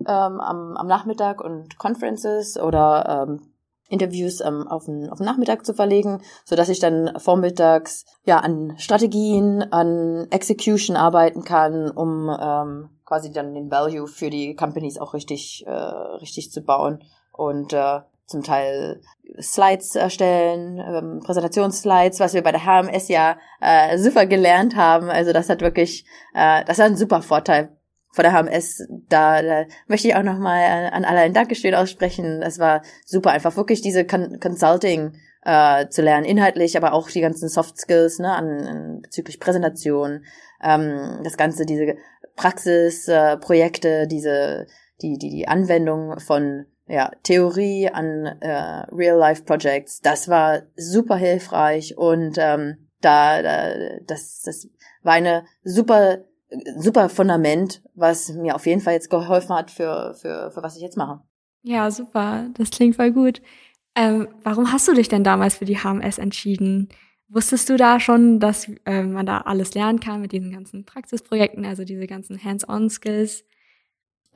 ähm, 0.00 0.40
am, 0.40 0.76
am 0.76 0.86
Nachmittag 0.86 1.42
und 1.42 1.78
Conferences 1.78 2.58
oder 2.58 3.26
ähm, 3.28 3.52
Interviews 3.88 4.40
ähm, 4.40 4.66
auf, 4.66 4.86
den, 4.86 5.08
auf 5.10 5.18
den 5.18 5.26
Nachmittag 5.26 5.64
zu 5.64 5.72
verlegen, 5.72 6.20
so 6.44 6.56
dass 6.56 6.68
ich 6.68 6.80
dann 6.80 7.12
vormittags 7.18 8.04
ja 8.24 8.38
an 8.38 8.74
Strategien, 8.78 9.62
an 9.72 10.26
Execution 10.30 10.96
arbeiten 10.96 11.44
kann, 11.44 11.90
um 11.90 12.28
ähm, 12.28 12.90
quasi 13.04 13.30
dann 13.30 13.54
den 13.54 13.70
Value 13.70 14.08
für 14.08 14.30
die 14.30 14.56
Companies 14.56 14.98
auch 14.98 15.14
richtig 15.14 15.64
äh, 15.66 15.70
richtig 15.70 16.50
zu 16.50 16.62
bauen. 16.62 17.04
Und 17.32 17.72
äh, 17.72 18.00
zum 18.26 18.42
Teil 18.42 19.00
Slides 19.40 19.94
erstellen, 19.94 20.78
ähm, 20.78 21.20
Präsentationsslides, 21.24 22.20
was 22.20 22.34
wir 22.34 22.42
bei 22.42 22.52
der 22.52 22.64
HMS 22.64 23.08
ja 23.08 23.38
äh, 23.60 23.98
super 23.98 24.26
gelernt 24.26 24.76
haben. 24.76 25.08
Also 25.08 25.32
das 25.32 25.48
hat 25.48 25.60
wirklich, 25.60 26.04
äh, 26.34 26.64
das 26.64 26.78
hat 26.78 26.86
ein 26.86 26.96
super 26.96 27.22
Vorteil 27.22 27.76
vor 28.12 28.22
der 28.24 28.32
HMS. 28.32 28.86
Da, 29.08 29.42
da 29.42 29.64
möchte 29.86 30.08
ich 30.08 30.16
auch 30.16 30.22
nochmal 30.22 30.90
an 30.92 31.04
alle 31.04 31.20
ein 31.20 31.34
Dankeschön 31.34 31.74
aussprechen. 31.74 32.42
Es 32.42 32.58
war 32.58 32.82
super 33.04 33.30
einfach, 33.30 33.56
wirklich 33.56 33.82
diese 33.82 34.04
Con 34.04 34.40
Consulting 34.40 35.14
äh, 35.44 35.88
zu 35.88 36.02
lernen, 36.02 36.24
inhaltlich, 36.24 36.76
aber 36.76 36.92
auch 36.92 37.10
die 37.10 37.20
ganzen 37.20 37.48
Soft 37.48 37.78
Skills 37.78 38.18
ne, 38.18 38.32
an, 38.34 38.66
an 38.66 39.00
bezüglich 39.02 39.38
Präsentation, 39.38 40.24
ähm, 40.62 41.20
das 41.22 41.36
Ganze, 41.36 41.66
diese 41.66 41.96
Praxisprojekte, 42.34 43.88
äh, 43.88 44.06
diese 44.06 44.66
die, 45.02 45.18
die, 45.18 45.30
die 45.30 45.48
Anwendung 45.48 46.18
von 46.20 46.66
ja, 46.86 47.10
Theorie 47.22 47.88
an 47.88 48.26
äh, 48.40 48.86
Real-Life-Projects, 48.92 50.00
das 50.00 50.28
war 50.28 50.62
super 50.76 51.16
hilfreich 51.16 51.96
und 51.96 52.36
ähm, 52.38 52.88
da, 53.00 53.42
da 53.42 53.98
das, 54.06 54.42
das 54.42 54.68
war 55.02 55.14
eine 55.14 55.44
super 55.64 56.24
super 56.78 57.08
Fundament, 57.08 57.82
was 57.94 58.32
mir 58.32 58.54
auf 58.54 58.66
jeden 58.66 58.80
Fall 58.80 58.94
jetzt 58.94 59.10
geholfen 59.10 59.54
hat 59.54 59.70
für, 59.70 60.14
für, 60.14 60.50
für 60.52 60.62
was 60.62 60.76
ich 60.76 60.82
jetzt 60.82 60.96
mache. 60.96 61.20
Ja, 61.62 61.90
super. 61.90 62.48
Das 62.54 62.70
klingt 62.70 62.96
voll 62.96 63.10
gut. 63.10 63.42
Ähm, 63.96 64.28
warum 64.42 64.72
hast 64.72 64.86
du 64.86 64.94
dich 64.94 65.08
denn 65.08 65.24
damals 65.24 65.56
für 65.56 65.64
die 65.64 65.78
HMS 65.78 66.18
entschieden? 66.18 66.88
Wusstest 67.28 67.68
du 67.68 67.76
da 67.76 67.98
schon, 67.98 68.38
dass 68.38 68.70
äh, 68.84 69.02
man 69.02 69.26
da 69.26 69.38
alles 69.38 69.74
lernen 69.74 69.98
kann 69.98 70.20
mit 70.20 70.30
diesen 70.30 70.52
ganzen 70.52 70.84
Praxisprojekten, 70.84 71.64
also 71.64 71.84
diese 71.84 72.06
ganzen 72.06 72.42
Hands-on-Skills? 72.42 73.44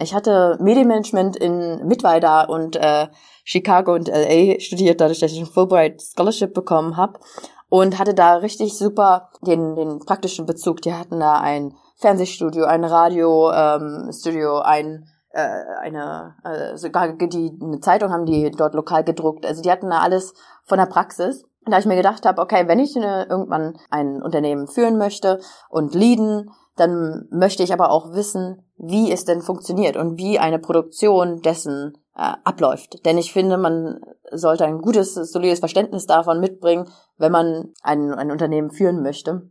Ich 0.03 0.15
hatte 0.15 0.57
Medienmanagement 0.61 1.37
in 1.37 1.87
Mittweida 1.87 2.45
und 2.45 2.75
äh, 2.77 3.09
Chicago 3.45 3.93
und 3.93 4.09
LA 4.09 4.59
studiert, 4.59 5.01
dadurch, 5.01 5.19
dass 5.21 5.33
ich 5.33 5.41
ein 5.41 5.47
Fulbright 5.47 6.01
Scholarship 6.01 6.55
bekommen 6.55 6.97
habe 6.97 7.21
und 7.69 7.99
hatte 7.99 8.15
da 8.15 8.37
richtig 8.37 8.79
super 8.79 9.29
den, 9.43 9.77
den 9.77 9.99
praktischen 9.99 10.47
Bezug. 10.47 10.81
Die 10.81 10.95
hatten 10.95 11.21
da 11.21 11.35
ein 11.35 11.75
Fernsehstudio, 11.97 12.65
ein 12.65 12.85
Radiostudio, 12.85 14.59
ähm, 14.59 14.63
ein 14.65 15.07
äh, 15.33 15.63
eine 15.81 16.35
äh, 16.45 16.77
sogar 16.77 17.13
die 17.13 17.59
eine 17.63 17.81
Zeitung 17.81 18.11
haben 18.11 18.25
die 18.25 18.51
dort 18.51 18.75
lokal 18.75 19.05
gedruckt. 19.05 19.45
Also 19.45 19.63
die 19.63 19.71
hatten 19.71 19.91
da 19.91 20.01
alles 20.01 20.33
von 20.65 20.79
der 20.79 20.87
Praxis. 20.87 21.45
Und 21.65 21.73
da 21.73 21.79
ich 21.79 21.87
mir 21.87 21.97
gedacht 21.97 22.25
habe, 22.25 22.41
okay, 22.41 22.67
wenn 22.67 22.79
ich 22.79 22.97
eine, 22.97 23.27
irgendwann 23.29 23.77
ein 23.91 24.23
Unternehmen 24.23 24.67
führen 24.67 24.97
möchte 24.97 25.41
und 25.69 25.95
leaden, 25.95 26.51
dann 26.77 27.27
möchte 27.31 27.63
ich 27.63 27.73
aber 27.73 27.91
auch 27.91 28.13
wissen, 28.13 28.63
wie 28.77 29.13
es 29.13 29.25
denn 29.25 29.43
funktioniert 29.43 29.97
und 29.97 30.17
wie 30.17 30.39
eine 30.39 30.59
Produktion 30.59 31.43
dessen 31.43 31.99
äh, 32.17 32.33
abläuft. 32.45 33.05
Denn 33.05 33.19
ich 33.19 33.33
finde, 33.33 33.57
man 33.57 34.01
sollte 34.31 34.65
ein 34.65 34.81
gutes, 34.81 35.15
solides 35.15 35.59
Verständnis 35.59 36.07
davon 36.07 36.41
mitbringen, 36.41 36.89
wenn 37.19 37.33
man 37.33 37.73
ein, 37.83 38.15
ein 38.15 38.31
Unternehmen 38.31 38.71
führen 38.71 39.03
möchte 39.03 39.49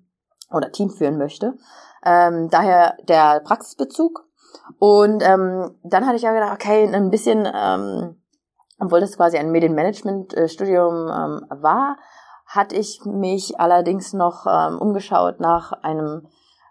oder 0.51 0.71
Team 0.71 0.89
führen 0.89 1.17
möchte. 1.17 1.55
Ähm, 2.03 2.49
daher 2.49 2.95
der 3.07 3.41
Praxisbezug. 3.41 4.25
Und 4.79 5.21
ähm, 5.23 5.75
dann 5.83 6.05
hatte 6.05 6.15
ich 6.15 6.23
ja 6.23 6.33
gedacht, 6.33 6.53
okay, 6.53 6.87
ein 6.87 7.11
bisschen, 7.11 7.47
ähm, 7.53 8.15
obwohl 8.79 9.01
das 9.01 9.17
quasi 9.17 9.37
ein 9.37 9.51
Medienmanagement-Studium 9.51 10.93
ähm, 10.93 11.45
war, 11.61 11.97
hatte 12.45 12.75
ich 12.75 13.05
mich 13.05 13.59
allerdings 13.59 14.13
noch 14.13 14.47
ähm, 14.47 14.79
umgeschaut 14.79 15.39
nach 15.39 15.71
einem 15.83 16.27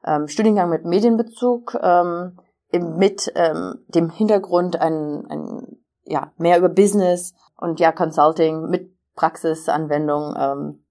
ähm, 0.09 0.29
Studiengang 0.29 0.71
mit 0.71 0.85
Medienbezug, 0.85 1.77
ähm, 1.83 2.39
mit 2.73 3.33
ähm, 3.35 3.85
dem 3.89 4.11
Hintergrund 4.11 4.81
ein, 4.81 5.27
ein 5.29 5.79
ja 6.05 6.33
mehr 6.37 6.59
über 6.59 6.69
Business 6.69 7.35
und 7.57 7.81
ja 7.81 7.93
Consulting 7.93 8.69
mit 8.69 8.93
Praxisanwendung 9.15 10.35
ähm, 10.39 10.85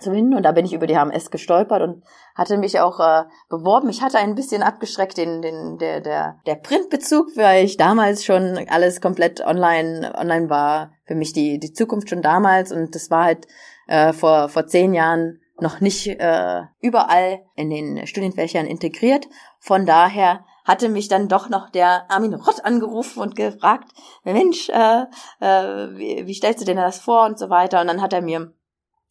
zu 0.00 0.10
finden. 0.10 0.34
Und 0.34 0.42
da 0.42 0.52
bin 0.52 0.64
ich 0.64 0.72
über 0.72 0.86
die 0.86 0.96
HMS 0.96 1.30
gestolpert 1.30 1.82
und 1.82 2.02
hatte 2.34 2.58
mich 2.58 2.80
auch 2.80 3.00
äh, 3.00 3.24
beworben. 3.48 3.88
Ich 3.88 4.02
hatte 4.02 4.18
ein 4.18 4.34
bisschen 4.34 4.62
abgeschreckt 4.62 5.16
den, 5.16 5.40
den, 5.40 5.78
der, 5.78 6.00
der, 6.00 6.38
der 6.46 6.56
Printbezug, 6.56 7.36
weil 7.36 7.64
ich 7.64 7.76
damals 7.76 8.24
schon 8.24 8.58
alles 8.68 9.00
komplett 9.00 9.40
online, 9.40 10.12
online 10.16 10.50
war. 10.50 10.92
Für 11.06 11.14
mich 11.14 11.32
die, 11.32 11.58
die 11.58 11.72
Zukunft 11.72 12.10
schon 12.10 12.22
damals. 12.22 12.72
Und 12.72 12.94
das 12.94 13.10
war 13.10 13.24
halt 13.24 13.46
äh, 13.86 14.12
vor, 14.12 14.48
vor 14.48 14.66
zehn 14.66 14.94
Jahren 14.94 15.40
noch 15.60 15.80
nicht 15.80 16.06
äh, 16.06 16.62
überall 16.80 17.42
in 17.54 17.70
den 17.70 18.06
Studienfächern 18.06 18.66
integriert. 18.66 19.26
Von 19.60 19.86
daher 19.86 20.44
hatte 20.64 20.88
mich 20.88 21.08
dann 21.08 21.28
doch 21.28 21.48
noch 21.48 21.70
der 21.70 22.10
Armin 22.10 22.34
Rott 22.34 22.64
angerufen 22.64 23.20
und 23.20 23.36
gefragt, 23.36 23.90
Mensch, 24.24 24.68
äh, 24.70 25.04
äh, 25.40 25.96
wie, 25.96 26.26
wie 26.26 26.34
stellst 26.34 26.60
du 26.60 26.64
dir 26.64 26.74
das 26.74 26.98
vor 26.98 27.24
und 27.26 27.38
so 27.38 27.50
weiter. 27.50 27.80
Und 27.80 27.86
dann 27.86 28.00
hat 28.00 28.12
er 28.12 28.22
mir 28.22 28.52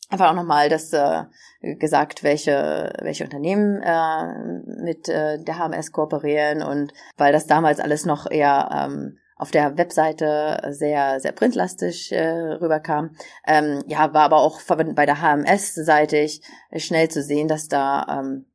einfach 0.10 0.29
auch 0.29 0.36
nochmal 0.36 0.69
das 0.69 0.91
äh, 0.93 1.23
gesagt, 1.62 2.23
welche 2.23 2.93
welche 3.01 3.23
Unternehmen 3.23 3.82
äh, 3.82 4.84
mit 4.84 5.10
äh, 5.10 5.39
der 5.43 5.58
HMS 5.58 5.91
kooperieren 5.91 6.62
und 6.62 6.93
weil 7.17 7.34
das 7.34 7.47
damals 7.47 7.79
alles 7.79 8.06
noch 8.06 8.29
eher 8.29 8.69
ähm, 8.71 9.17
auf 9.36 9.52
der 9.52 9.78
Webseite 9.78 10.62
sehr 10.69 11.19
sehr 11.19 11.32
printlastig 11.32 12.12
äh, 12.12 12.30
rüberkam. 12.30 13.15
Ähm, 13.46 13.84
ja, 13.88 14.13
war 14.13 14.24
aber 14.24 14.38
auch 14.38 14.62
bei 14.96 15.06
der 15.06 15.22
HMS 15.22 15.76
seitig 15.76 16.41
schnell 16.76 17.10
zu 17.10 17.22
sehen, 17.22 17.48
dass 17.48 17.67
da 17.67 18.06
ähm, 18.10 18.46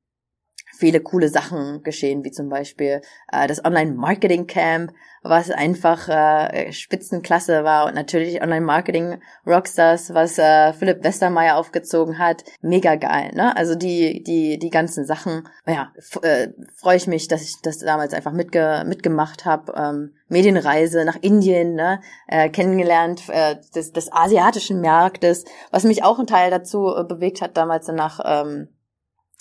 viele 0.79 1.01
coole 1.01 1.29
Sachen 1.29 1.83
geschehen, 1.83 2.25
wie 2.25 2.31
zum 2.31 2.49
Beispiel 2.49 3.03
äh, 3.33 3.49
das 3.49 3.65
Online-Marketing-Camp, 3.65 4.93
was 5.23 5.51
einfach 5.51 6.09
äh, 6.09 6.73
Spitzenklasse 6.73 7.65
war 7.65 7.87
und 7.87 7.95
natürlich 7.97 8.41
Online-Marketing 8.41 9.21
Rockstars, 9.45 10.15
was 10.15 10.39
äh, 10.39 10.73
Philipp 10.73 11.03
Westermeier 11.03 11.57
aufgezogen 11.57 12.19
hat, 12.19 12.45
mega 12.63 12.95
geil, 12.95 13.33
ne? 13.35 13.57
Also 13.57 13.75
die 13.75 14.23
die 14.23 14.59
die 14.59 14.71
ganzen 14.71 15.05
Sachen, 15.05 15.49
ja, 15.67 15.93
äh, 16.23 16.49
freue 16.77 16.97
ich 16.97 17.09
mich, 17.09 17.27
dass 17.27 17.43
ich 17.43 17.57
das 17.63 17.79
damals 17.79 18.15
einfach 18.15 18.33
mitge 18.33 18.85
mitgemacht 18.87 19.45
habe. 19.45 19.73
Ähm, 19.77 20.15
Medienreise 20.29 21.05
nach 21.05 21.17
Indien, 21.23 21.75
ne, 21.75 22.01
äh, 22.27 22.51
kennengelernt 22.51 23.23
äh, 23.29 23.57
des, 23.75 23.93
des 23.93 24.13
asiatischen 24.13 24.83
Marktes, 24.83 25.45
was 25.71 25.85
mich 25.85 26.05
auch 26.05 26.19
ein 26.19 26.27
Teil 26.27 26.51
dazu 26.51 26.95
äh, 26.95 27.05
bewegt 27.05 27.41
hat, 27.41 27.57
damals 27.57 27.87
danach 27.87 28.21
ähm, 28.25 28.69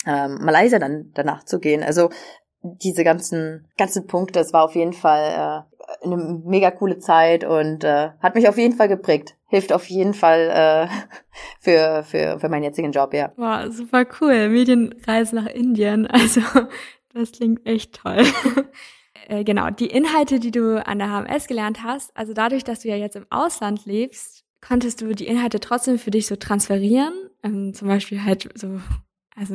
ähm, 0.08 0.38
Malaysia 0.40 0.78
dann 0.78 1.10
danach 1.14 1.44
zu 1.44 1.60
gehen. 1.60 1.82
Also 1.82 2.08
diese 2.62 3.04
ganzen 3.04 3.68
ganzen 3.76 4.06
Punkte, 4.06 4.40
das 4.40 4.52
war 4.52 4.64
auf 4.64 4.74
jeden 4.74 4.94
Fall 4.94 5.66
äh, 6.02 6.04
eine 6.04 6.16
mega 6.44 6.70
coole 6.70 6.98
Zeit 6.98 7.44
und 7.44 7.84
äh, 7.84 8.10
hat 8.20 8.34
mich 8.34 8.48
auf 8.48 8.58
jeden 8.58 8.74
Fall 8.74 8.88
geprägt. 8.88 9.36
Hilft 9.46 9.72
auf 9.72 9.88
jeden 9.88 10.14
Fall 10.14 10.50
äh, 10.50 10.88
für, 11.60 12.02
für, 12.02 12.40
für 12.40 12.48
meinen 12.48 12.64
jetzigen 12.64 12.90
Job, 12.90 13.14
ja. 13.14 13.32
Wow, 13.36 13.72
super 13.72 14.06
cool. 14.20 14.48
Medienreise 14.48 15.36
nach 15.36 15.46
Indien. 15.46 16.08
Also, 16.18 16.40
das 17.14 17.32
klingt 17.32 17.66
echt 17.66 17.94
toll. 17.94 18.24
äh, 19.28 19.44
genau, 19.44 19.70
die 19.70 19.86
Inhalte, 19.86 20.40
die 20.40 20.50
du 20.50 20.84
an 20.84 20.98
der 20.98 21.08
HMS 21.08 21.46
gelernt 21.46 21.82
hast, 21.82 22.16
also 22.16 22.32
dadurch, 22.32 22.64
dass 22.64 22.80
du 22.80 22.88
ja 22.88 22.96
jetzt 22.96 23.16
im 23.16 23.26
Ausland 23.30 23.86
lebst, 23.86 24.44
konntest 24.60 25.00
du 25.00 25.14
die 25.14 25.26
Inhalte 25.26 25.60
trotzdem 25.60 25.98
für 25.98 26.10
dich 26.10 26.26
so 26.26 26.36
transferieren. 26.36 27.14
Ähm, 27.42 27.72
zum 27.72 27.88
Beispiel 27.88 28.24
halt 28.24 28.48
so 28.54 28.80
also 29.38 29.54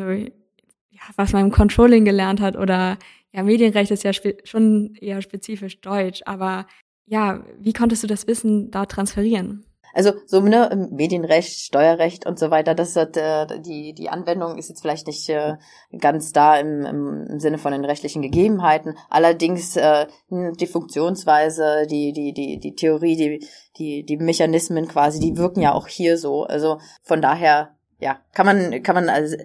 was 1.16 1.34
man 1.34 1.46
im 1.46 1.52
Controlling 1.52 2.06
gelernt 2.06 2.42
hat 2.42 2.56
oder 2.56 2.98
ja, 3.32 3.44
Medienrecht 3.44 3.92
ist 3.92 4.04
ja 4.04 4.12
schon 4.14 4.96
eher 5.02 5.22
spezifisch 5.22 5.82
deutsch, 5.82 6.22
aber 6.26 6.68
ja, 7.06 7.44
wie 7.60 7.74
konntest 7.74 8.04
du 8.04 8.08
das 8.08 8.28
Wissen 8.28 8.72
da 8.72 8.86
transferieren? 8.86 9.66
Also 9.96 10.14
so 10.26 10.42
ne, 10.42 10.90
Medienrecht, 10.92 11.60
Steuerrecht 11.60 12.26
und 12.26 12.40
so 12.40 12.50
weiter, 12.50 12.74
das 12.74 12.96
hat 12.96 13.16
äh, 13.16 13.46
die 13.60 13.94
die 13.94 14.10
Anwendung 14.10 14.58
ist 14.58 14.70
jetzt 14.70 14.82
vielleicht 14.82 15.06
nicht 15.06 15.30
äh, 15.30 15.58
ganz 16.00 16.32
da 16.32 16.58
im, 16.58 16.84
im, 16.84 17.40
Sinne 17.40 17.60
von 17.60 17.74
den 17.74 17.86
rechtlichen 17.86 18.24
Gegebenheiten. 18.24 18.98
Allerdings 19.10 19.76
äh, 19.76 20.08
die 20.32 20.66
Funktionsweise, 20.66 21.86
die 21.88 22.12
die 22.12 22.34
die 22.34 22.60
die 22.60 22.76
Theorie, 22.76 23.16
die 23.16 23.48
die 23.78 24.04
die 24.04 24.18
Mechanismen 24.18 24.88
quasi, 24.88 25.20
die 25.20 25.38
wirken 25.38 25.62
ja 25.62 25.74
auch 25.74 25.88
hier 25.88 26.18
so. 26.18 26.44
Also 26.44 26.80
von 27.04 27.22
daher 27.22 27.76
ja, 28.04 28.20
kann 28.34 28.46
man, 28.46 28.84
kann 28.84 28.96
man 28.96 29.10
also 29.10 29.38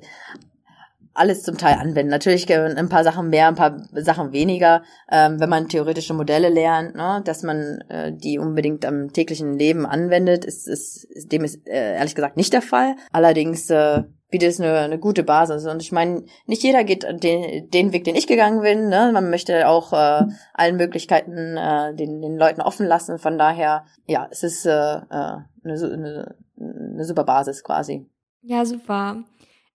alles 1.18 1.42
zum 1.42 1.59
Teil 1.59 1.74
anwenden. 1.74 2.11
Natürlich 2.11 2.50
ein 2.52 2.88
paar 2.88 3.04
Sachen 3.04 3.28
mehr, 3.28 3.48
ein 3.48 3.54
paar 3.54 3.76
Sachen 3.92 4.33
weniger. 4.33 4.83
Ähm, 5.11 5.40
wenn 5.40 5.48
man 5.48 5.68
theoretische 5.68 6.14
Modelle 6.14 6.48
lernt, 6.48 6.94
ne, 6.94 7.22
dass 7.24 7.42
man 7.42 7.81
äh, 7.88 8.12
die 8.12 8.38
unbedingt 8.38 8.85
am 8.87 9.12
täglichen 9.12 9.59
Leben 9.59 9.87
anwendet, 9.87 10.44
ist, 10.44 10.68
ist, 10.68 11.04
ist 11.04 11.33
dem 11.33 11.44
ist 11.44 11.66
äh, 11.66 11.96
ehrlich 11.96 12.14
gesagt 12.14 12.37
nicht 12.37 12.52
der 12.52 12.62
Fall. 12.62 12.96
Allerdings 13.12 13.68
äh, 13.70 14.02
bietet 14.31 14.50
es 14.50 14.61
eine, 14.61 14.78
eine 14.78 14.98
gute 14.98 15.22
Basis. 15.22 15.66
Und 15.66 15.83
ich 15.83 15.92
meine, 15.92 16.24
nicht 16.46 16.62
jeder 16.62 16.85
geht 16.85 17.04
den, 17.04 17.70
den 17.70 17.92
Weg, 17.92 18.04
den 18.04 18.16
ich 18.16 18.26
gegangen 18.26 18.62
bin. 18.62 18.88
Ne? 18.88 19.11
Man 19.12 19.31
möchte 19.31 19.68
auch 19.68 19.92
äh, 19.92 20.24
allen 20.54 20.76
Möglichkeiten 20.76 21.57
äh, 21.57 21.94
den, 21.94 22.20
den 22.20 22.37
Leuten 22.37 22.61
offen 22.61 22.87
lassen. 22.87 23.18
Von 23.18 23.38
daher, 23.38 23.85
ja, 24.07 24.28
es 24.31 24.42
ist 24.42 24.66
äh, 24.66 24.70
äh 24.70 25.38
eine, 25.64 25.74
eine, 25.74 26.37
eine 26.59 27.04
super 27.04 27.24
Basis 27.24 27.62
quasi. 27.62 28.07
Ja, 28.42 28.64
super. 28.64 29.24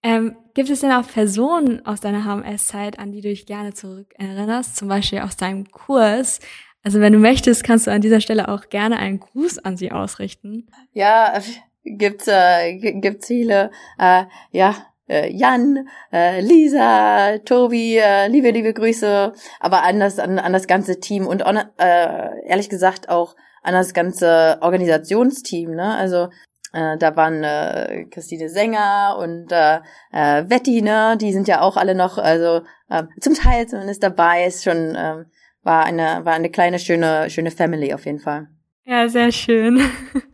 Ähm, 0.03 0.35
gibt 0.53 0.69
es 0.69 0.81
denn 0.81 0.91
auch 0.91 1.07
Personen 1.07 1.85
aus 1.85 2.01
deiner 2.01 2.25
HMS-Zeit, 2.25 2.99
an 2.99 3.11
die 3.11 3.21
du 3.21 3.29
dich 3.29 3.45
gerne 3.45 3.73
zurückerinnerst, 3.73 4.75
zum 4.75 4.89
Beispiel 4.89 5.19
aus 5.19 5.37
deinem 5.37 5.71
Kurs? 5.71 6.39
Also 6.83 6.99
wenn 6.99 7.13
du 7.13 7.19
möchtest, 7.19 7.63
kannst 7.63 7.87
du 7.87 7.91
an 7.91 8.01
dieser 8.01 8.19
Stelle 8.19 8.49
auch 8.49 8.67
gerne 8.69 8.97
einen 8.97 9.21
Gruß 9.21 9.59
an 9.59 9.77
sie 9.77 9.91
ausrichten. 9.91 10.67
Ja, 10.91 11.39
gibt's 11.85 12.27
äh, 12.27 12.73
gibt's 12.75 13.27
viele. 13.27 13.71
Äh, 13.97 14.25
ja, 14.51 14.75
äh, 15.07 15.31
Jan, 15.31 15.87
äh, 16.11 16.41
Lisa, 16.41 17.37
Tobi, 17.39 17.97
äh, 17.97 18.27
liebe 18.27 18.51
liebe 18.51 18.73
Grüße, 18.73 19.31
aber 19.61 19.83
an 19.83 20.01
das 20.01 20.19
an, 20.19 20.37
an 20.39 20.51
das 20.51 20.67
ganze 20.67 20.99
Team 20.99 21.25
und 21.25 21.41
äh, 21.41 22.45
ehrlich 22.45 22.69
gesagt 22.69 23.07
auch 23.07 23.35
an 23.63 23.73
das 23.73 23.93
ganze 23.93 24.57
Organisationsteam. 24.59 25.71
Ne? 25.71 25.95
Also 25.95 26.27
äh, 26.73 26.97
da 26.97 27.15
waren 27.15 27.43
äh, 27.43 28.05
Christine 28.11 28.49
Sänger 28.49 29.17
und 29.19 29.51
äh, 29.51 29.79
äh, 30.11 30.49
Wetti, 30.49 30.81
ne? 30.81 31.17
Die 31.19 31.31
sind 31.31 31.47
ja 31.47 31.61
auch 31.61 31.77
alle 31.77 31.95
noch, 31.95 32.17
also 32.17 32.63
äh, 32.89 33.03
zum 33.21 33.35
Teil 33.35 33.67
zumindest 33.67 34.03
dabei. 34.03 34.45
Ist 34.45 34.63
schon 34.63 34.95
äh, 34.95 35.23
war 35.61 35.85
eine 35.85 36.25
war 36.25 36.33
eine 36.33 36.49
kleine 36.49 36.79
schöne 36.79 37.29
schöne 37.29 37.51
Family 37.51 37.93
auf 37.93 38.05
jeden 38.05 38.19
Fall. 38.19 38.47
Ja, 38.85 39.07
sehr 39.07 39.31
schön. 39.31 39.79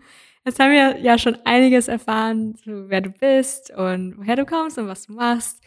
Jetzt 0.45 0.59
haben 0.59 0.71
wir 0.71 0.97
ja 0.99 1.17
schon 1.17 1.37
einiges 1.43 1.87
erfahren, 1.87 2.55
wer 2.65 3.01
du 3.01 3.11
bist 3.11 3.71
und 3.75 4.17
woher 4.17 4.37
du 4.37 4.45
kommst 4.45 4.77
und 4.79 4.87
was 4.87 5.05
du 5.05 5.13
machst. 5.13 5.61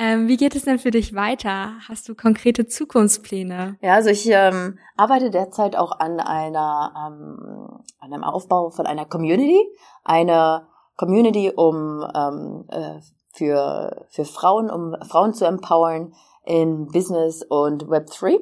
Ähm, 0.00 0.28
wie 0.28 0.36
geht 0.36 0.54
es 0.54 0.62
denn 0.62 0.78
für 0.78 0.92
dich 0.92 1.14
weiter? 1.14 1.72
Hast 1.88 2.08
du 2.08 2.14
konkrete 2.14 2.68
Zukunftspläne? 2.68 3.76
Ja, 3.80 3.94
also 3.94 4.10
ich 4.10 4.28
ähm, 4.30 4.78
arbeite 4.96 5.30
derzeit 5.30 5.74
auch 5.74 5.98
an 5.98 6.20
einer 6.20 6.92
ähm, 6.96 7.82
an 7.98 8.12
einem 8.12 8.22
Aufbau 8.22 8.70
von 8.70 8.86
einer 8.86 9.06
Community, 9.06 9.60
eine 10.04 10.68
Community, 10.96 11.52
um 11.54 12.06
ähm, 12.14 12.64
äh, 12.68 13.00
für 13.32 14.06
für 14.08 14.24
Frauen, 14.24 14.70
um 14.70 14.94
Frauen 15.08 15.34
zu 15.34 15.44
empowern 15.46 16.14
in 16.44 16.86
Business 16.86 17.42
und 17.42 17.90
Web 17.90 18.06
3. 18.06 18.38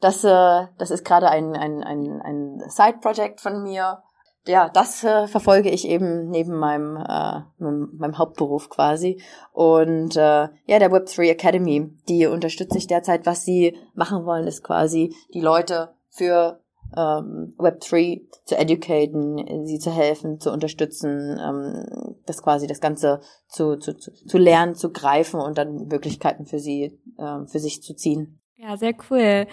Das 0.00 0.22
äh, 0.22 0.66
das 0.76 0.90
ist 0.90 1.06
gerade 1.06 1.30
ein 1.30 1.56
ein 1.56 1.82
ein, 1.82 2.20
ein 2.20 2.62
Side 2.68 2.98
Project 3.00 3.40
von 3.40 3.62
mir 3.62 4.02
ja, 4.46 4.68
das 4.68 5.04
äh, 5.04 5.26
verfolge 5.26 5.70
ich 5.70 5.86
eben 5.86 6.30
neben 6.30 6.58
meinem, 6.58 6.96
äh, 6.96 7.40
meinem, 7.58 7.90
meinem 7.96 8.18
Hauptberuf 8.18 8.70
quasi. 8.70 9.22
Und 9.52 10.16
äh, 10.16 10.20
ja, 10.20 10.78
der 10.78 10.90
Web3 10.90 11.30
Academy, 11.30 11.92
die 12.08 12.26
unterstütze 12.26 12.78
ich 12.78 12.86
derzeit. 12.86 13.26
Was 13.26 13.44
sie 13.44 13.76
machen 13.94 14.24
wollen, 14.24 14.46
ist 14.46 14.64
quasi 14.64 15.14
die 15.34 15.40
Leute 15.40 15.94
für 16.08 16.60
ähm, 16.96 17.54
Web3 17.58 18.22
zu 18.44 18.56
educaten, 18.56 19.66
sie 19.66 19.78
zu 19.78 19.90
helfen, 19.90 20.40
zu 20.40 20.50
unterstützen, 20.50 21.38
ähm, 21.38 22.16
das 22.26 22.42
quasi 22.42 22.66
das 22.66 22.80
Ganze 22.80 23.20
zu, 23.48 23.76
zu, 23.76 23.96
zu, 23.96 24.12
zu 24.12 24.38
lernen, 24.38 24.74
zu 24.74 24.90
greifen 24.90 25.40
und 25.40 25.58
dann 25.58 25.86
Möglichkeiten 25.86 26.46
für 26.46 26.58
sie, 26.58 26.98
ähm, 27.18 27.46
für 27.46 27.58
sich 27.58 27.82
zu 27.82 27.94
ziehen. 27.94 28.40
Ja, 28.56 28.76
sehr 28.76 28.94
cool. 29.10 29.46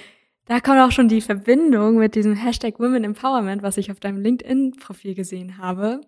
Da 0.48 0.62
kommt 0.62 0.80
auch 0.80 0.92
schon 0.92 1.10
die 1.10 1.22
Verbindung 1.22 1.98
mit 1.98 2.16
diesem 2.16 2.36
Hashtag 2.36 2.80
Women 2.80 3.04
Empowerment, 3.04 3.64
was 3.64 3.78
ich 3.78 3.92
auf 3.92 4.00
deinem 4.00 4.22
LinkedIn-Profil 4.22 5.14
gesehen 5.14 5.58
habe. 5.58 6.02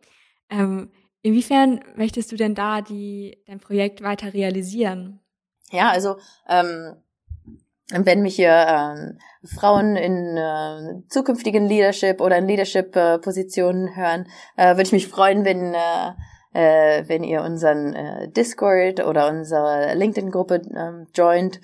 Ähm, 0.50 0.92
inwiefern 1.22 1.82
möchtest 1.96 2.32
du 2.32 2.38
denn 2.38 2.56
da 2.56 2.82
die, 2.82 3.38
dein 3.48 3.60
Projekt 3.60 4.02
weiter 4.02 4.34
realisieren? 4.34 5.20
Ja, 5.72 5.90
also 5.90 6.18
ähm, 6.48 6.96
wenn 7.92 8.22
mich 8.22 8.38
hier 8.38 8.66
ähm, 8.68 9.20
Frauen 9.44 9.98
in 9.98 10.38
äh, 10.38 11.08
zukünftigen 11.10 11.66
Leadership 11.66 12.22
oder 12.22 12.38
in 12.38 12.48
Leadership-Positionen 12.48 13.90
äh, 13.90 13.96
hören, 13.96 14.28
äh, 14.56 14.72
würde 14.72 14.84
ich 14.84 14.92
mich 14.94 15.08
freuen, 15.08 15.44
wenn 15.44 15.74
äh, 15.74 16.14
äh, 16.54 17.04
wenn 17.08 17.24
ihr 17.24 17.42
unseren 17.44 17.94
äh, 17.94 18.30
Discord 18.30 19.06
oder 19.06 19.30
unsere 19.30 19.94
LinkedIn-Gruppe 19.96 20.56
äh, 20.56 21.06
joint. 21.14 21.62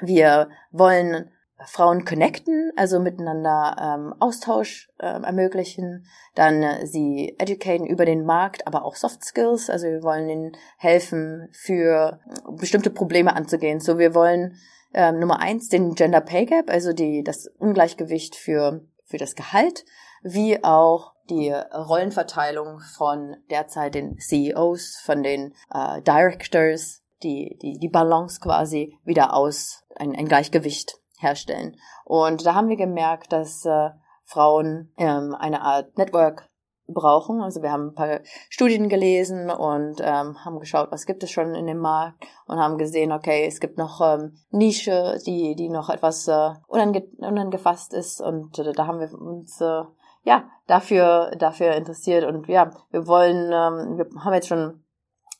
Wir 0.00 0.50
wollen 0.70 1.30
Frauen 1.66 2.04
connecten, 2.04 2.72
also 2.76 3.00
miteinander 3.00 3.76
ähm, 3.80 4.14
Austausch 4.20 4.90
äh, 4.98 5.06
ermöglichen, 5.06 6.06
dann 6.34 6.62
äh, 6.62 6.86
sie 6.86 7.34
educaten 7.38 7.86
über 7.86 8.04
den 8.04 8.24
Markt, 8.24 8.66
aber 8.66 8.84
auch 8.84 8.94
Soft 8.94 9.24
Skills, 9.24 9.68
also 9.68 9.86
wir 9.86 10.02
wollen 10.02 10.28
ihnen 10.28 10.52
helfen, 10.76 11.48
für 11.52 12.20
bestimmte 12.58 12.90
Probleme 12.90 13.34
anzugehen. 13.34 13.80
So, 13.80 13.98
wir 13.98 14.14
wollen 14.14 14.56
ähm, 14.94 15.18
Nummer 15.18 15.40
eins 15.40 15.68
den 15.68 15.94
Gender 15.94 16.20
Pay 16.20 16.46
Gap, 16.46 16.70
also 16.70 16.92
die 16.92 17.24
das 17.24 17.48
Ungleichgewicht 17.58 18.36
für 18.36 18.82
für 19.08 19.16
das 19.16 19.34
Gehalt, 19.34 19.84
wie 20.22 20.62
auch 20.62 21.14
die 21.30 21.50
Rollenverteilung 21.50 22.80
von 22.80 23.36
derzeit 23.50 23.94
den 23.94 24.18
CEOs, 24.18 25.00
von 25.02 25.22
den 25.22 25.54
äh, 25.72 26.00
Directors, 26.02 27.02
die, 27.22 27.58
die, 27.60 27.78
die 27.78 27.88
Balance 27.88 28.40
quasi 28.40 28.98
wieder 29.04 29.34
aus, 29.34 29.84
ein, 29.96 30.14
ein 30.14 30.28
Gleichgewicht 30.28 30.98
herstellen. 31.20 31.76
Und 32.04 32.46
da 32.46 32.54
haben 32.54 32.68
wir 32.68 32.76
gemerkt, 32.76 33.32
dass 33.32 33.64
äh, 33.64 33.90
Frauen 34.24 34.92
ähm, 34.98 35.34
eine 35.38 35.62
Art 35.62 35.96
Network 35.96 36.48
brauchen. 36.88 37.40
Also 37.40 37.62
wir 37.62 37.70
haben 37.70 37.88
ein 37.88 37.94
paar 37.94 38.20
Studien 38.48 38.88
gelesen 38.88 39.50
und 39.50 40.00
ähm, 40.00 40.44
haben 40.44 40.58
geschaut, 40.58 40.90
was 40.90 41.06
gibt 41.06 41.22
es 41.22 41.30
schon 41.30 41.54
in 41.54 41.66
dem 41.66 41.78
Markt 41.78 42.24
und 42.46 42.58
haben 42.58 42.78
gesehen, 42.78 43.12
okay, 43.12 43.46
es 43.46 43.60
gibt 43.60 43.78
noch 43.78 44.00
ähm, 44.00 44.38
Nische, 44.50 45.18
die 45.26 45.54
die 45.54 45.68
noch 45.68 45.90
etwas 45.90 46.26
äh, 46.28 46.50
unange 46.66 47.02
unangefasst 47.18 47.92
ist 47.92 48.20
und 48.20 48.58
äh, 48.58 48.72
da 48.72 48.86
haben 48.86 49.00
wir 49.00 49.12
uns 49.12 49.60
äh, 49.60 49.82
ja 50.24 50.44
dafür 50.66 51.32
dafür 51.38 51.72
interessiert 51.74 52.24
und 52.24 52.48
ja, 52.48 52.70
wir 52.90 53.06
wollen, 53.06 53.52
ähm, 53.52 53.98
wir 53.98 54.08
haben 54.24 54.34
jetzt 54.34 54.48
schon 54.48 54.82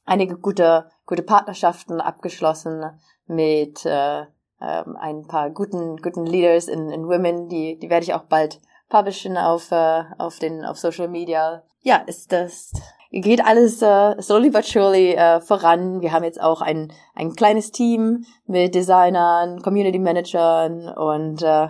einige 0.05 0.37
gute 0.37 0.91
gute 1.07 1.23
Partnerschaften 1.23 2.01
abgeschlossen 2.01 2.85
mit 3.27 3.87
äh, 3.87 4.27
ähm, 4.61 4.97
ein 4.97 5.27
paar 5.27 5.51
guten 5.51 5.97
guten 5.99 6.27
Leaders 6.27 6.69
in, 6.69 6.91
in 6.91 7.07
Women, 7.09 7.49
die 7.49 7.79
die 7.79 7.91
werde 7.91 8.05
ich 8.05 8.15
auch 8.15 8.25
bald 8.25 8.61
publishen 8.89 9.37
auf 9.37 9.71
äh, 9.71 10.05
auf 10.19 10.39
den 10.39 10.65
auf 10.65 10.79
Social 10.79 11.09
Media. 11.09 11.63
Ja, 11.83 11.99
ist 12.07 12.33
das 12.33 12.73
geht 13.11 13.45
alles 13.45 13.81
äh, 13.83 14.21
slowly 14.21 14.51
but 14.51 14.65
surely 14.65 15.15
äh, 15.15 15.41
voran. 15.41 16.01
Wir 16.01 16.13
haben 16.13 16.25
jetzt 16.25 16.41
auch 16.41 16.61
ein 16.61 16.93
ein 17.15 17.35
kleines 17.35 17.71
Team 17.71 18.25
mit 18.47 18.75
Designern, 18.75 19.63
Community 19.63 19.99
Managern 19.99 20.89
und 20.89 21.43
äh, 21.43 21.69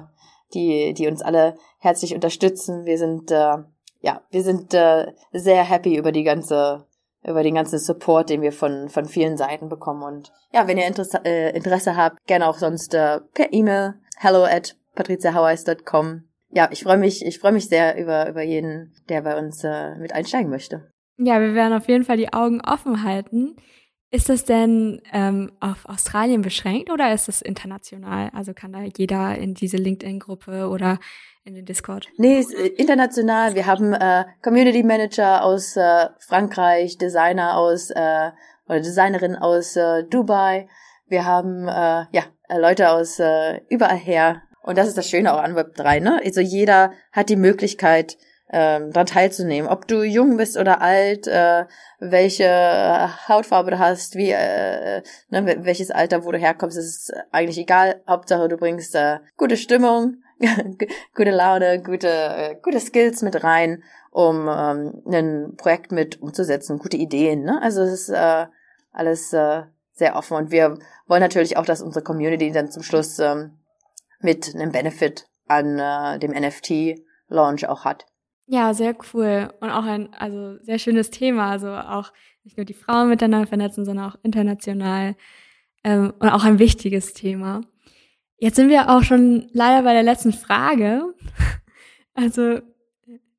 die 0.55 0.95
die 0.95 1.09
uns 1.09 1.23
alle 1.23 1.57
herzlich 1.79 2.15
unterstützen. 2.15 2.85
Wir 2.87 2.99
sind 2.99 3.31
äh, 3.31 3.59
ja, 4.01 4.23
wir 4.31 4.43
sind 4.43 4.75
äh, 4.75 5.13
sehr 5.33 5.65
happy 5.65 5.97
über 5.97 6.13
die 6.13 6.25
ganze 6.25 6.88
über 7.25 7.43
den 7.43 7.55
ganzen 7.55 7.79
Support, 7.79 8.31
den 8.31 8.43
wir 8.43 8.53
von 8.53 8.89
von 8.89 9.07
vielen 9.07 9.37
Seiten 9.37 9.69
bekommen 9.69 10.03
und 10.03 10.33
ja, 10.53 10.67
wenn 10.67 10.79
ihr 10.79 10.87
Interesse, 10.87 11.21
äh, 11.25 11.57
Interesse 11.57 11.97
habt, 11.97 12.25
gerne 12.27 12.49
auch 12.49 12.59
sonst 12.59 12.95
äh, 12.95 13.21
per 13.35 13.53
E-Mail 13.53 13.95
hello 14.17 14.45
at 14.45 14.77
patriziahaueis.com 14.95 16.29
ja, 16.51 16.69
ich 16.73 16.83
freue 16.83 16.97
mich, 16.97 17.25
ich 17.25 17.39
freue 17.39 17.53
mich 17.53 17.69
sehr 17.69 17.99
über, 17.99 18.29
über 18.29 18.43
jeden, 18.43 18.95
der 19.09 19.23
bei 19.23 19.39
uns 19.39 19.63
äh, 19.65 19.97
mit 19.97 20.13
einsteigen 20.13 20.51
möchte. 20.51 20.91
Ja, 21.19 21.41
wir 21.41 21.55
werden 21.55 21.75
auf 21.75 21.89
jeden 21.89 22.05
Fall 22.05 22.17
die 22.17 22.33
Augen 22.33 22.61
offen 22.61 23.03
halten. 23.03 23.57
Ist 24.11 24.31
das 24.31 24.45
denn 24.45 25.03
ähm, 25.13 25.53
auf 25.61 25.85
Australien 25.87 26.41
beschränkt 26.41 26.91
oder 26.91 27.13
ist 27.13 27.29
es 27.29 27.43
international? 27.43 28.31
Also 28.33 28.55
kann 28.55 28.73
da 28.73 28.81
jeder 28.81 29.37
in 29.37 29.53
diese 29.53 29.77
LinkedIn-Gruppe 29.77 30.69
oder 30.69 30.99
in 31.45 31.55
den 31.55 31.67
Discord? 31.67 32.09
Nee, 32.17 32.39
ist 32.39 32.55
äh, 32.55 32.69
international. 32.69 33.55
Wir 33.55 33.67
haben 33.67 33.93
äh, 33.93 34.25
Community 34.43 34.83
Manager 34.83 35.45
aus 35.45 35.77
äh, 35.77 36.07
Frankreich, 36.21 36.97
Designer 36.97 37.59
aus 37.59 37.91
äh, 37.91 38.31
oder 38.67 38.81
Designerin 38.81 39.37
aus 39.37 39.77
äh, 39.77 40.05
Dubai. 40.05 40.69
Wir 41.07 41.27
haben 41.27 41.69
äh, 41.69 42.07
ja 42.11 42.25
Leute 42.49 42.91
aus 42.91 43.19
äh, 43.19 43.61
überall 43.69 43.99
her 43.99 44.43
und 44.63 44.79
das 44.79 44.89
ist 44.89 44.97
das 44.97 45.09
Schöne 45.09 45.35
auch 45.35 45.43
an 45.43 45.55
Web 45.55 45.75
3, 45.77 46.01
ne? 46.01 46.21
Also 46.25 46.41
jeder 46.41 46.93
hat 47.13 47.29
die 47.29 47.37
Möglichkeit, 47.37 48.17
ähm, 48.51 48.93
daran 48.93 49.07
teilzunehmen. 49.07 49.71
Ob 49.71 49.87
du 49.87 50.03
jung 50.03 50.37
bist 50.37 50.57
oder 50.57 50.81
alt, 50.81 51.27
äh, 51.27 51.67
welche 52.01 53.11
Hautfarbe 53.29 53.73
du 53.73 53.79
hast, 53.79 54.17
wie, 54.17 54.31
äh, 54.31 55.03
ne, 55.29 55.65
welches 55.65 55.91
Alter, 55.91 56.25
wo 56.25 56.33
du 56.33 56.39
herkommst, 56.39 56.79
ist 56.79 57.13
eigentlich 57.31 57.59
egal. 57.59 58.03
Hauptsache, 58.09 58.49
du 58.49 58.57
bringst 58.57 58.95
äh, 58.95 59.19
gute 59.37 59.57
Stimmung, 59.57 60.23
gute 61.15 61.31
Laune, 61.31 61.83
gute, 61.83 62.09
äh, 62.09 62.57
gute 62.63 62.81
Skills 62.81 63.23
mit 63.23 63.43
rein, 63.45 63.83
um 64.11 64.49
ähm, 64.49 65.03
ein 65.07 65.57
Projekt 65.57 65.93
mit 65.93 66.23
umzusetzen, 66.23 66.79
gute 66.79 66.97
Ideen. 66.97 67.43
Ne? 67.43 67.61
Also 67.63 67.83
es 67.83 67.93
ist 67.93 68.09
äh, 68.09 68.47
alles 68.93 69.33
äh, 69.33 69.63
sehr 69.93 70.17
offen 70.17 70.37
und 70.37 70.51
wir 70.51 70.79
wollen 71.07 71.21
natürlich 71.21 71.57
auch, 71.57 71.67
dass 71.67 71.83
unsere 71.83 72.05
Community 72.05 72.51
dann 72.53 72.71
zum 72.71 72.83
Schluss 72.83 73.19
ähm, 73.19 73.59
mit 74.21 74.55
einem 74.55 74.73
Benefit 74.73 75.29
an 75.47 75.79
äh, 75.79 76.19
dem 76.19 76.31
NFT-Launch 76.31 77.69
auch 77.69 77.85
hat. 77.85 78.07
Ja, 78.51 78.73
sehr 78.73 78.97
cool 79.13 79.53
und 79.61 79.71
auch 79.71 79.85
ein 79.85 80.13
also 80.15 80.57
sehr 80.63 80.79
schönes 80.79 81.11
Thema. 81.11 81.51
Also 81.51 81.69
auch 81.69 82.13
nicht 82.45 82.57
nur 82.57 82.65
die 82.65 82.75
Frauen 82.75 83.11
miteinander 83.11 83.47
vernetzen, 83.47 83.85
sondern 83.85 84.11
auch 84.11 84.17
international 84.23 85.17
ähm, 85.85 86.15
und 86.19 86.29
auch 86.31 86.45
ein 86.45 86.59
wichtiges 86.59 87.13
Thema. 87.13 87.61
Jetzt 88.39 88.57
sind 88.57 88.71
wir 88.71 88.89
auch 88.89 89.03
schon 89.03 89.49
leider 89.53 89.83
bei 89.83 89.93
der 89.93 90.03
letzten 90.03 90.33
Frage. 90.33 91.15
Also 92.15 92.61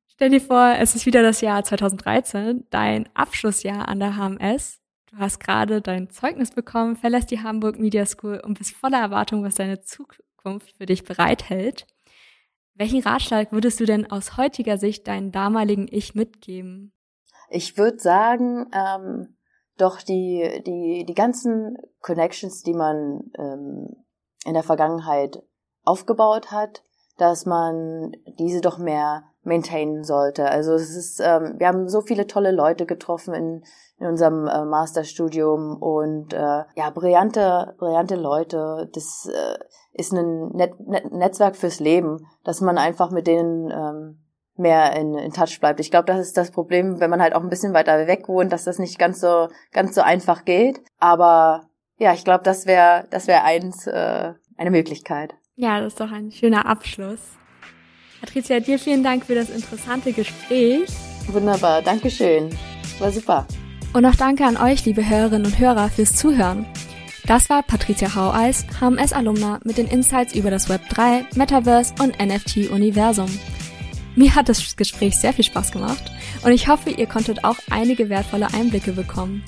stell 0.06 0.30
dir 0.30 0.40
vor, 0.40 0.76
es 0.78 0.94
ist 0.94 1.04
wieder 1.04 1.20
das 1.20 1.42
Jahr 1.42 1.62
2013, 1.62 2.64
dein 2.70 3.10
Abschlussjahr 3.12 3.88
an 3.88 4.00
der 4.00 4.16
HMS. 4.16 4.80
Du 5.10 5.18
hast 5.18 5.38
gerade 5.38 5.82
dein 5.82 6.08
Zeugnis 6.08 6.52
bekommen, 6.52 6.96
verlässt 6.96 7.30
die 7.30 7.42
Hamburg 7.42 7.78
Media 7.78 8.06
School 8.06 8.40
und 8.42 8.56
bist 8.56 8.74
voller 8.74 8.98
Erwartung, 8.98 9.44
was 9.44 9.56
deine 9.56 9.82
Zukunft 9.82 10.22
Zukunft 10.40 10.76
für 10.76 10.86
dich 10.86 11.04
bereithält. 11.04 11.86
Welchen 12.74 13.02
Ratschlag 13.02 13.52
würdest 13.52 13.80
du 13.80 13.84
denn 13.84 14.10
aus 14.10 14.36
heutiger 14.36 14.78
Sicht 14.78 15.06
deinem 15.06 15.32
damaligen 15.32 15.86
Ich 15.90 16.14
mitgeben? 16.14 16.92
Ich 17.48 17.76
würde 17.76 17.98
sagen, 17.98 18.70
ähm, 18.72 19.36
doch 19.76 20.00
die, 20.02 20.62
die, 20.66 21.04
die 21.06 21.14
ganzen 21.14 21.76
Connections, 22.00 22.62
die 22.62 22.74
man 22.74 23.30
ähm, 23.38 24.04
in 24.44 24.54
der 24.54 24.62
Vergangenheit 24.62 25.42
aufgebaut 25.84 26.50
hat, 26.52 26.84
dass 27.18 27.44
man 27.46 28.12
diese 28.38 28.60
doch 28.60 28.78
mehr 28.78 29.24
maintainen 29.42 30.04
sollte. 30.04 30.48
Also 30.48 30.74
es 30.74 30.94
ist, 30.94 31.20
ähm, 31.20 31.54
wir 31.58 31.66
haben 31.66 31.88
so 31.88 32.00
viele 32.02 32.26
tolle 32.26 32.52
Leute 32.52 32.86
getroffen 32.86 33.34
in, 33.34 33.64
in 34.00 34.06
unserem 34.06 34.46
äh, 34.46 34.64
Masterstudium 34.64 35.76
und 35.76 36.32
äh, 36.32 36.64
ja, 36.74 36.90
brillante, 36.92 37.74
brillante 37.78 38.16
Leute. 38.16 38.88
Das 38.94 39.28
äh, 39.30 39.58
ist 39.92 40.12
ein 40.12 40.48
Net 40.54 40.72
Net 40.80 41.12
Netzwerk 41.12 41.54
fürs 41.54 41.80
Leben, 41.80 42.26
dass 42.42 42.62
man 42.62 42.78
einfach 42.78 43.10
mit 43.10 43.26
denen 43.26 43.70
ähm, 43.70 44.24
mehr 44.56 44.96
in, 44.96 45.14
in 45.14 45.32
Touch 45.32 45.60
bleibt. 45.60 45.80
Ich 45.80 45.90
glaube, 45.90 46.06
das 46.06 46.20
ist 46.20 46.36
das 46.36 46.50
Problem, 46.50 46.98
wenn 47.00 47.10
man 47.10 47.20
halt 47.20 47.34
auch 47.34 47.42
ein 47.42 47.50
bisschen 47.50 47.74
weiter 47.74 48.06
weg 48.06 48.26
wohnt, 48.28 48.52
dass 48.52 48.64
das 48.64 48.78
nicht 48.78 48.98
ganz 48.98 49.20
so 49.20 49.48
ganz 49.70 49.94
so 49.94 50.00
einfach 50.00 50.46
geht. 50.46 50.80
Aber 50.98 51.68
ja, 51.98 52.14
ich 52.14 52.24
glaube, 52.24 52.42
das 52.42 52.66
wäre 52.66 53.06
das 53.10 53.26
wäre 53.26 53.44
eins 53.44 53.86
äh, 53.86 54.32
eine 54.56 54.70
Möglichkeit. 54.70 55.34
Ja, 55.56 55.78
das 55.78 55.92
ist 55.92 56.00
doch 56.00 56.10
ein 56.10 56.30
schöner 56.32 56.64
Abschluss. 56.64 57.20
Patricia, 58.20 58.60
dir 58.60 58.78
vielen 58.78 59.02
Dank 59.02 59.26
für 59.26 59.34
das 59.34 59.50
interessante 59.50 60.12
Gespräch. 60.12 60.88
Wunderbar, 61.28 61.82
Dankeschön. 61.82 62.50
War 62.98 63.10
super. 63.10 63.46
Und 63.92 64.06
auch 64.06 64.14
danke 64.14 64.44
an 64.44 64.56
euch, 64.56 64.84
liebe 64.84 65.08
Hörerinnen 65.08 65.46
und 65.46 65.58
Hörer, 65.58 65.90
fürs 65.90 66.14
Zuhören. 66.14 66.64
Das 67.26 67.50
war 67.50 67.62
Patricia 67.62 68.14
Haueis, 68.14 68.64
HMS-Alumna 68.80 69.60
mit 69.64 69.78
den 69.78 69.88
Insights 69.88 70.34
über 70.34 70.50
das 70.50 70.68
Web 70.68 70.88
3, 70.90 71.26
Metaverse 71.34 71.94
und 72.00 72.18
NFT-Universum. 72.20 73.28
Mir 74.14 74.34
hat 74.34 74.48
das 74.48 74.76
Gespräch 74.76 75.16
sehr 75.16 75.32
viel 75.32 75.44
Spaß 75.44 75.72
gemacht 75.72 76.10
und 76.42 76.52
ich 76.52 76.68
hoffe, 76.68 76.90
ihr 76.90 77.06
konntet 77.06 77.44
auch 77.44 77.56
einige 77.70 78.08
wertvolle 78.08 78.52
Einblicke 78.52 78.92
bekommen. 78.92 79.44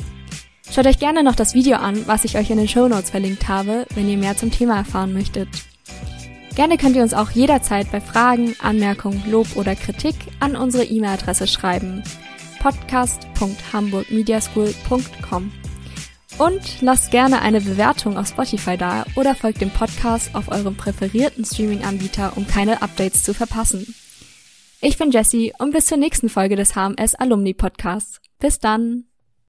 Schaut 0.70 0.86
euch 0.86 0.98
gerne 0.98 1.22
noch 1.22 1.34
das 1.34 1.54
Video 1.54 1.76
an, 1.76 2.06
was 2.06 2.24
ich 2.24 2.36
euch 2.36 2.50
in 2.50 2.56
den 2.56 2.68
Show 2.68 2.88
Notes 2.88 3.10
verlinkt 3.10 3.48
habe, 3.48 3.86
wenn 3.94 4.08
ihr 4.08 4.16
mehr 4.16 4.36
zum 4.36 4.50
Thema 4.50 4.76
erfahren 4.76 5.12
möchtet. 5.12 5.48
Gerne 6.54 6.78
könnt 6.78 6.96
ihr 6.96 7.02
uns 7.02 7.14
auch 7.14 7.30
jederzeit 7.30 7.90
bei 7.92 8.00
Fragen, 8.00 8.54
Anmerkungen, 8.60 9.22
Lob 9.30 9.56
oder 9.56 9.74
Kritik 9.74 10.14
an 10.40 10.56
unsere 10.56 10.84
E-Mail-Adresse 10.84 11.46
schreiben. 11.46 12.02
podcast.hamburgmediaschool.com 12.62 15.52
Und 16.38 16.80
lasst 16.80 17.10
gerne 17.10 17.42
eine 17.42 17.60
Bewertung 17.60 18.16
auf 18.16 18.28
Spotify 18.28 18.78
da 18.78 19.04
oder 19.16 19.34
folgt 19.34 19.60
dem 19.60 19.70
Podcast 19.70 20.34
auf 20.34 20.48
eurem 20.48 20.76
präferierten 20.76 21.44
Streaming-Anbieter, 21.44 22.32
um 22.36 22.46
keine 22.46 22.80
Updates 22.82 23.22
zu 23.22 23.34
verpassen. 23.34 23.94
Ich 24.80 24.96
bin 24.98 25.10
Jessie 25.10 25.52
und 25.58 25.72
bis 25.72 25.86
zur 25.86 25.98
nächsten 25.98 26.28
Folge 26.28 26.56
des 26.56 26.74
HMS 26.74 27.14
Alumni 27.14 27.54
Podcasts. 27.54 28.20
Bis 28.38 28.58
dann! 28.58 29.11